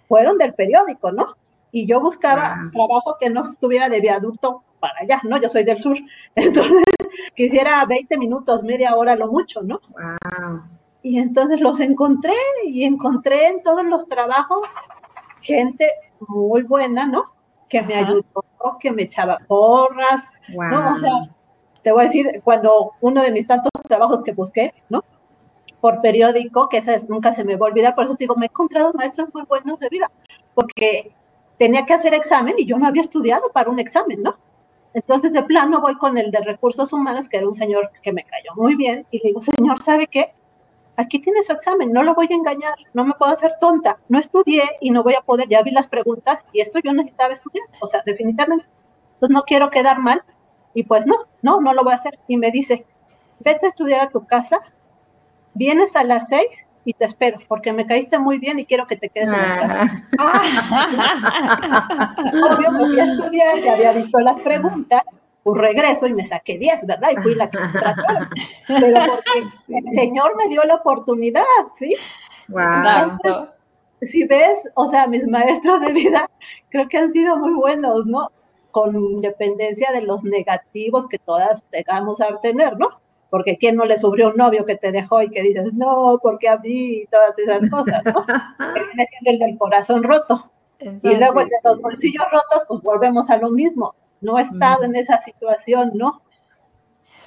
[0.08, 1.36] fueron del periódico, ¿no?
[1.70, 5.40] Y yo buscaba trabajo que no estuviera de viaducto para allá, ¿no?
[5.40, 5.96] Yo soy del sur,
[6.34, 6.84] entonces
[7.34, 9.80] quisiera 20 minutos, media hora, lo mucho, ¿no?
[11.02, 14.68] Y entonces los encontré y encontré en todos los trabajos
[15.40, 15.90] gente
[16.26, 17.32] muy buena, ¿no?
[17.68, 18.24] Que me ayudó,
[18.80, 20.94] que me echaba porras, ¿no?
[20.94, 21.12] O sea,
[21.82, 25.04] te voy a decir, cuando uno de mis tantos trabajos que busqué, ¿no?
[25.80, 28.46] Por periódico, que esa nunca se me va a olvidar, por eso te digo, me
[28.46, 30.10] he encontrado maestros muy buenos de vida,
[30.54, 31.14] porque
[31.58, 34.38] tenía que hacer examen y yo no había estudiado para un examen, ¿no?
[34.94, 38.24] Entonces, de plano, voy con el de recursos humanos, que era un señor que me
[38.24, 40.32] cayó muy bien, y le digo, señor, ¿sabe qué?
[40.96, 44.18] Aquí tiene su examen, no lo voy a engañar, no me puedo hacer tonta, no
[44.18, 47.66] estudié y no voy a poder, ya vi las preguntas y esto yo necesitaba estudiar,
[47.80, 48.66] o sea, definitivamente,
[49.20, 50.24] pues no quiero quedar mal,
[50.74, 52.18] y pues no, no, no lo voy a hacer.
[52.28, 52.86] Y me dice,
[53.40, 54.60] vete a estudiar a tu casa,
[55.54, 58.96] vienes a las seis y te espero, porque me caíste muy bien y quiero que
[58.96, 59.70] te quedes en el
[60.18, 60.54] ah.
[62.50, 65.02] Obvio, me fui a estudiar, ya había visto las preguntas,
[65.42, 67.10] pues regreso y me saqué 10, ¿verdad?
[67.12, 68.02] Y fui la que me trató.
[68.68, 71.42] Pero porque el Señor me dio la oportunidad,
[71.74, 71.94] ¿sí?
[72.48, 73.50] Wow.
[74.00, 76.30] si ves, o sea, mis maestros de vida
[76.70, 78.32] creo que han sido muy buenos, ¿no?
[78.70, 82.98] Con independencia de los negativos que todas llegamos a tener, ¿no?
[83.30, 86.48] Porque ¿quién no le subió un novio que te dejó y que dices, no, porque
[86.48, 88.24] a mí, y todas esas cosas, ¿no?
[88.74, 90.50] que viene siendo el del corazón roto.
[90.80, 93.94] y luego el de los bolsillos rotos, pues volvemos a lo mismo.
[94.20, 96.22] No he estado en esa situación, ¿no?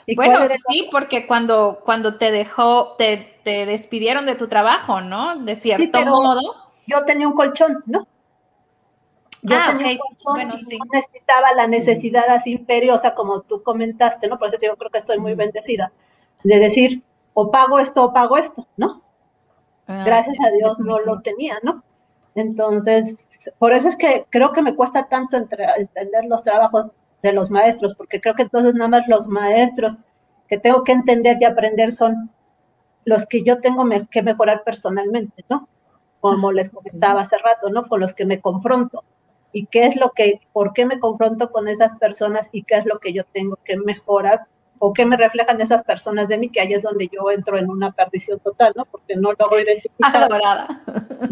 [0.05, 0.39] ¿Y bueno,
[0.69, 5.37] sí, porque cuando, cuando te dejó, te, te, despidieron de tu trabajo, ¿no?
[5.37, 6.41] De cierto modo.
[6.87, 8.07] Yo tenía un colchón, ¿no?
[9.43, 10.77] Yo ah, tenía bueno, sí.
[10.77, 14.37] no necesitaba la necesidad así imperiosa como tú comentaste, ¿no?
[14.37, 15.91] Por eso yo creo que estoy muy bendecida,
[16.43, 19.01] de decir, o pago esto o pago esto, ¿no?
[19.87, 21.83] Ah, Gracias a Dios no lo tenía, ¿no?
[22.35, 26.89] Entonces, por eso es que creo que me cuesta tanto entender los trabajos
[27.21, 29.99] de los maestros, porque creo que entonces nada más los maestros
[30.47, 32.29] que tengo que entender y aprender son
[33.05, 35.67] los que yo tengo que mejorar personalmente, ¿no?
[36.19, 37.87] Como les comentaba hace rato, ¿no?
[37.87, 39.03] Con los que me confronto.
[39.53, 42.85] Y qué es lo que, por qué me confronto con esas personas y qué es
[42.85, 44.47] lo que yo tengo que mejorar
[44.83, 47.69] o qué me reflejan esas personas de mí, que ahí es donde yo entro en
[47.69, 48.85] una perdición total, ¿no?
[48.85, 50.27] Porque no logro identificar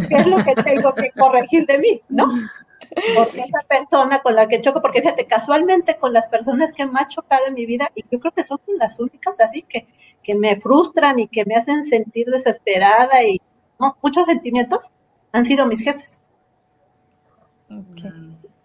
[0.07, 2.27] qué es lo que tengo que corregir de mí, ¿no?
[3.15, 6.99] Porque esa persona con la que choco, porque fíjate, casualmente con las personas que me
[6.99, 9.87] ha chocado en mi vida, y yo creo que son las únicas así que,
[10.21, 13.41] que me frustran y que me hacen sentir desesperada y
[14.03, 14.91] muchos sentimientos,
[15.31, 16.18] han sido mis jefes.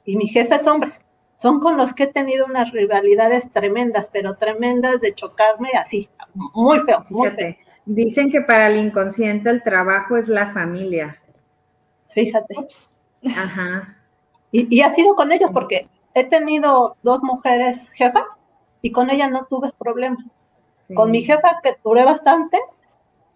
[0.05, 1.01] Y mis jefes hombres.
[1.37, 6.79] Son con los que he tenido unas rivalidades tremendas, pero tremendas de chocarme así, muy
[6.81, 7.57] feo, muy feo.
[7.87, 11.21] Dicen que para el inconsciente el trabajo es la familia.
[12.11, 12.55] Fíjate.
[13.37, 13.97] Ajá.
[14.53, 18.25] Y, ha sido con ellos porque he tenido dos mujeres jefas
[18.83, 20.25] y con ella no tuve problema.
[20.95, 22.61] Con mi jefa, que duré bastante,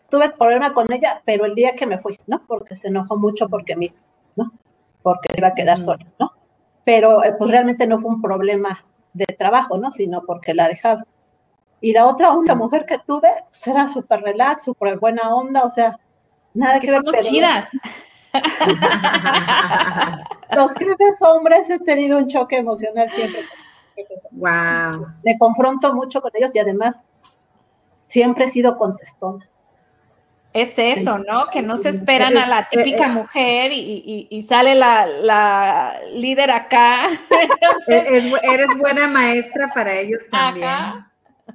[0.09, 2.43] tuve problema con ella, pero el día que me fui, ¿no?
[2.47, 3.93] Porque se enojó mucho porque mí,
[4.37, 4.53] ¿no?
[5.09, 6.33] Porque se iba a quedar sola, ¿no?
[6.85, 8.85] Pero eh, pues realmente no fue un problema
[9.15, 9.91] de trabajo, ¿no?
[9.91, 11.07] Sino porque la dejaba.
[11.81, 15.71] Y la otra única mujer que tuve, pues era súper relax, súper buena onda, o
[15.71, 15.99] sea,
[16.53, 17.01] nada que, ver.
[17.03, 17.71] Son chidas.
[20.55, 23.47] Los jefes hombres he tenido un choque emocional siempre.
[24.33, 25.07] Wow.
[25.25, 27.01] Me confronto mucho con ellos y además
[28.09, 29.49] siempre he sido contestona.
[30.53, 31.49] Es eso, ¿no?
[31.53, 37.09] Que no se esperan a la típica eh, mujer y, sale la, líder acá.
[37.87, 40.69] eres buena maestra para ellos también.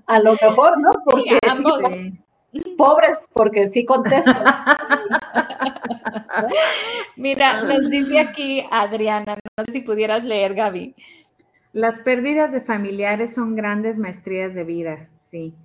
[0.05, 0.91] A lo mejor, ¿no?
[1.05, 1.81] Porque ambos.
[2.77, 4.43] pobres, porque sí contestan.
[7.15, 10.95] Mira, nos dice aquí Adriana, no sé si pudieras leer, Gaby.
[11.73, 15.55] Las pérdidas de familiares son grandes maestrías de vida, sí.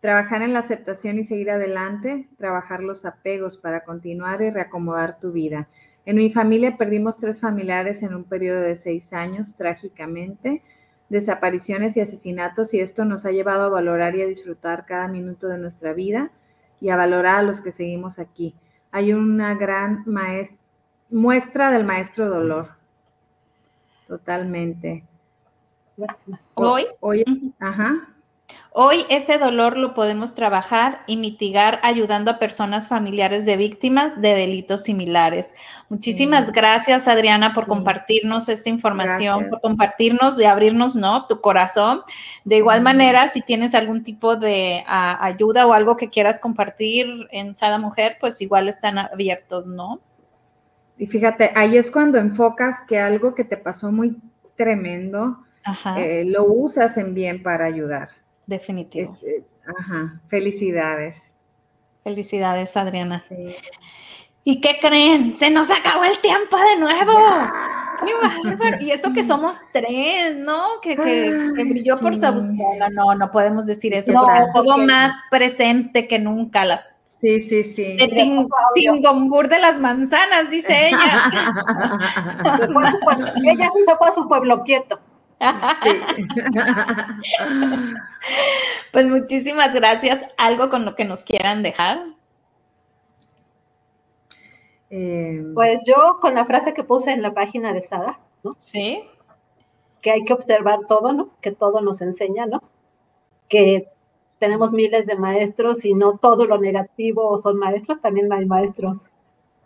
[0.00, 5.32] Trabajar en la aceptación y seguir adelante, trabajar los apegos para continuar y reacomodar tu
[5.32, 5.68] vida.
[6.04, 10.62] En mi familia perdimos tres familiares en un periodo de seis años, trágicamente,
[11.08, 15.48] desapariciones y asesinatos, y esto nos ha llevado a valorar y a disfrutar cada minuto
[15.48, 16.30] de nuestra vida
[16.80, 18.54] y a valorar a los que seguimos aquí
[18.96, 20.06] hay una gran
[21.10, 22.70] muestra del maestro dolor.
[24.08, 25.04] Totalmente.
[26.54, 28.08] Hoy, hoy, ajá.
[28.78, 34.34] Hoy ese dolor lo podemos trabajar y mitigar ayudando a personas familiares de víctimas de
[34.34, 35.54] delitos similares.
[35.88, 41.26] Muchísimas gracias, Adriana, por compartirnos esta información, por compartirnos y abrirnos, ¿no?
[41.26, 42.02] Tu corazón.
[42.44, 47.54] De igual manera, si tienes algún tipo de ayuda o algo que quieras compartir en
[47.54, 50.00] Sada Mujer, pues igual están abiertos, ¿no?
[50.98, 54.18] Y fíjate, ahí es cuando enfocas que algo que te pasó muy
[54.54, 55.38] tremendo,
[55.96, 58.10] eh, lo usas en bien para ayudar.
[58.46, 59.16] Definitivo.
[59.78, 61.32] ajá, felicidades.
[62.04, 63.24] Felicidades, Adriana.
[64.44, 65.34] ¿Y qué creen?
[65.34, 67.12] Se nos acabó el tiempo de nuevo.
[68.80, 70.62] Y eso que somos tres, ¿no?
[70.82, 70.94] Que,
[71.64, 72.88] brilló por su ausencia.
[72.92, 74.12] No, no podemos decir eso.
[74.12, 77.96] No, estuvo más presente que nunca las Sí, sí, sí.
[77.96, 78.08] De
[78.74, 81.30] Tingombur de las manzanas, dice ella.
[83.44, 85.00] ella se fue a su pueblo quieto.
[88.92, 90.26] pues muchísimas gracias.
[90.38, 92.04] ¿Algo con lo que nos quieran dejar?
[94.90, 98.52] Eh, pues yo con la frase que puse en la página de Sada, ¿no?
[98.58, 99.02] Sí.
[100.00, 101.30] Que hay que observar todo, ¿no?
[101.40, 102.62] Que todo nos enseña, ¿no?
[103.48, 103.88] Que
[104.38, 109.06] tenemos miles de maestros y no todo lo negativo son maestros, también hay maestros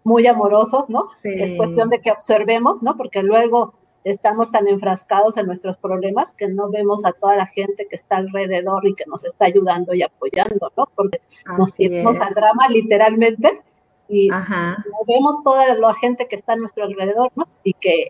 [0.05, 1.09] muy amorosos, ¿no?
[1.23, 2.97] Es cuestión de que observemos, ¿no?
[2.97, 7.86] Porque luego estamos tan enfrascados en nuestros problemas que no vemos a toda la gente
[7.88, 10.88] que está alrededor y que nos está ayudando y apoyando, ¿no?
[10.94, 11.20] Porque
[11.59, 13.61] nos tiramos al drama literalmente
[14.09, 17.46] y no vemos toda la gente que está a nuestro alrededor, ¿no?
[17.62, 18.09] Y que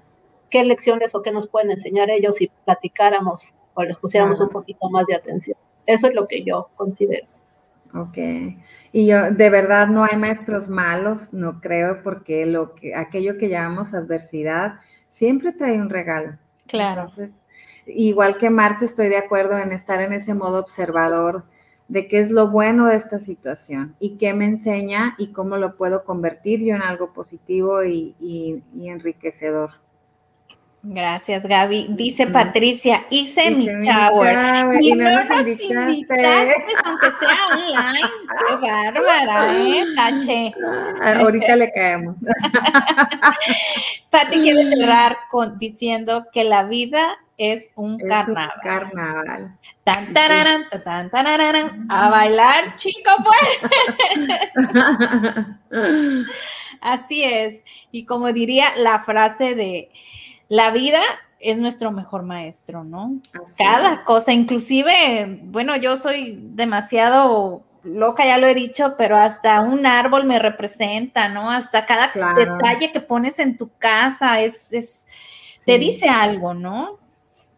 [0.48, 4.90] qué lecciones o qué nos pueden enseñar ellos si platicáramos o les pusiéramos un poquito
[4.90, 5.56] más de atención.
[5.86, 7.26] Eso es lo que yo considero.
[7.94, 8.18] Ok.
[8.92, 13.48] Y yo, de verdad, no hay maestros malos, no creo, porque lo que, aquello que
[13.48, 14.80] llamamos adversidad,
[15.10, 16.38] siempre trae un regalo.
[16.66, 17.02] Claro.
[17.02, 17.34] Entonces,
[17.86, 21.44] igual que Marx, estoy de acuerdo en estar en ese modo observador
[21.88, 25.76] de qué es lo bueno de esta situación y qué me enseña y cómo lo
[25.76, 29.72] puedo convertir yo en algo positivo y, enriquecedor.
[30.82, 31.88] Gracias, Gaby.
[31.90, 34.80] Dice Patricia, hice, mi shower.
[34.80, 36.64] Y, no, nos invitaste.
[36.84, 38.00] aunque sea online.
[38.48, 39.84] Qué bárbara, ¿eh?
[39.94, 40.54] Tache.
[41.02, 42.16] Ah, ahorita le caemos.
[44.10, 48.52] Pati quiere cerrar con, diciendo que la vida es un carnaval.
[48.62, 49.58] carnaval.
[49.84, 53.60] Tan, tararán, tan, tararán, a bailar, chico, pues.
[56.80, 57.66] Así es.
[57.92, 59.90] Y como diría la frase de
[60.50, 61.00] la vida
[61.38, 63.20] es nuestro mejor maestro, ¿no?
[63.56, 69.86] Cada cosa, inclusive, bueno, yo soy demasiado loca, ya lo he dicho, pero hasta un
[69.86, 71.50] árbol me representa, ¿no?
[71.50, 75.06] Hasta cada detalle que pones en tu casa es, es
[75.64, 76.98] te dice algo, ¿no?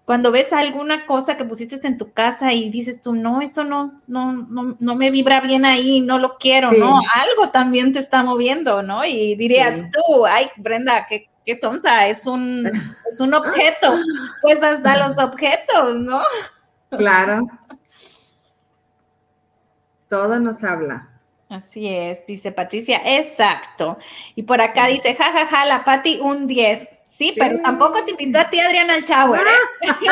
[0.05, 4.03] Cuando ves alguna cosa que pusiste en tu casa y dices tú, no, eso no,
[4.07, 7.01] no, no, no me vibra bien ahí, no lo quiero, ¿no?
[7.15, 9.05] Algo también te está moviendo, ¿no?
[9.07, 12.07] Y dirías tú, ay, Brenda, qué ¿qué sonsa?
[12.07, 12.67] Es un,
[13.09, 13.99] es un objeto.
[14.41, 16.21] Pues hasta los objetos, ¿no?
[16.91, 17.47] Claro.
[20.09, 21.09] Todo nos habla.
[21.49, 23.99] Así es, dice Patricia, exacto.
[24.35, 26.89] Y por acá dice, jajaja, ja, ja, la Pati un 10.
[27.05, 29.43] Sí, pero tampoco te invitó a ti, Adriana, al shower.
[29.43, 29.89] ¿eh?
[29.91, 30.07] Así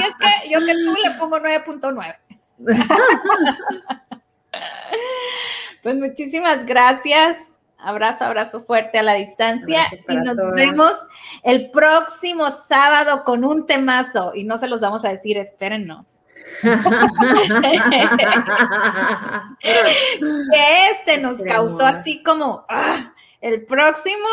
[0.00, 2.16] es que yo que tú le pongo 9.9.
[5.82, 7.51] pues muchísimas gracias
[7.82, 10.94] Abrazo, abrazo fuerte a la distancia y nos vemos
[11.42, 16.22] el próximo sábado con un temazo y no se los vamos a decir, espérennos.
[20.92, 24.28] este nos causó así como ah, el próximo,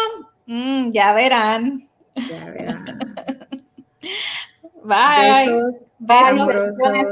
[0.45, 1.87] mm, ya verán.
[2.15, 2.99] Ya verán.
[4.83, 5.49] Bye.
[5.99, 6.33] Bye.
[6.33, 7.05] Bye.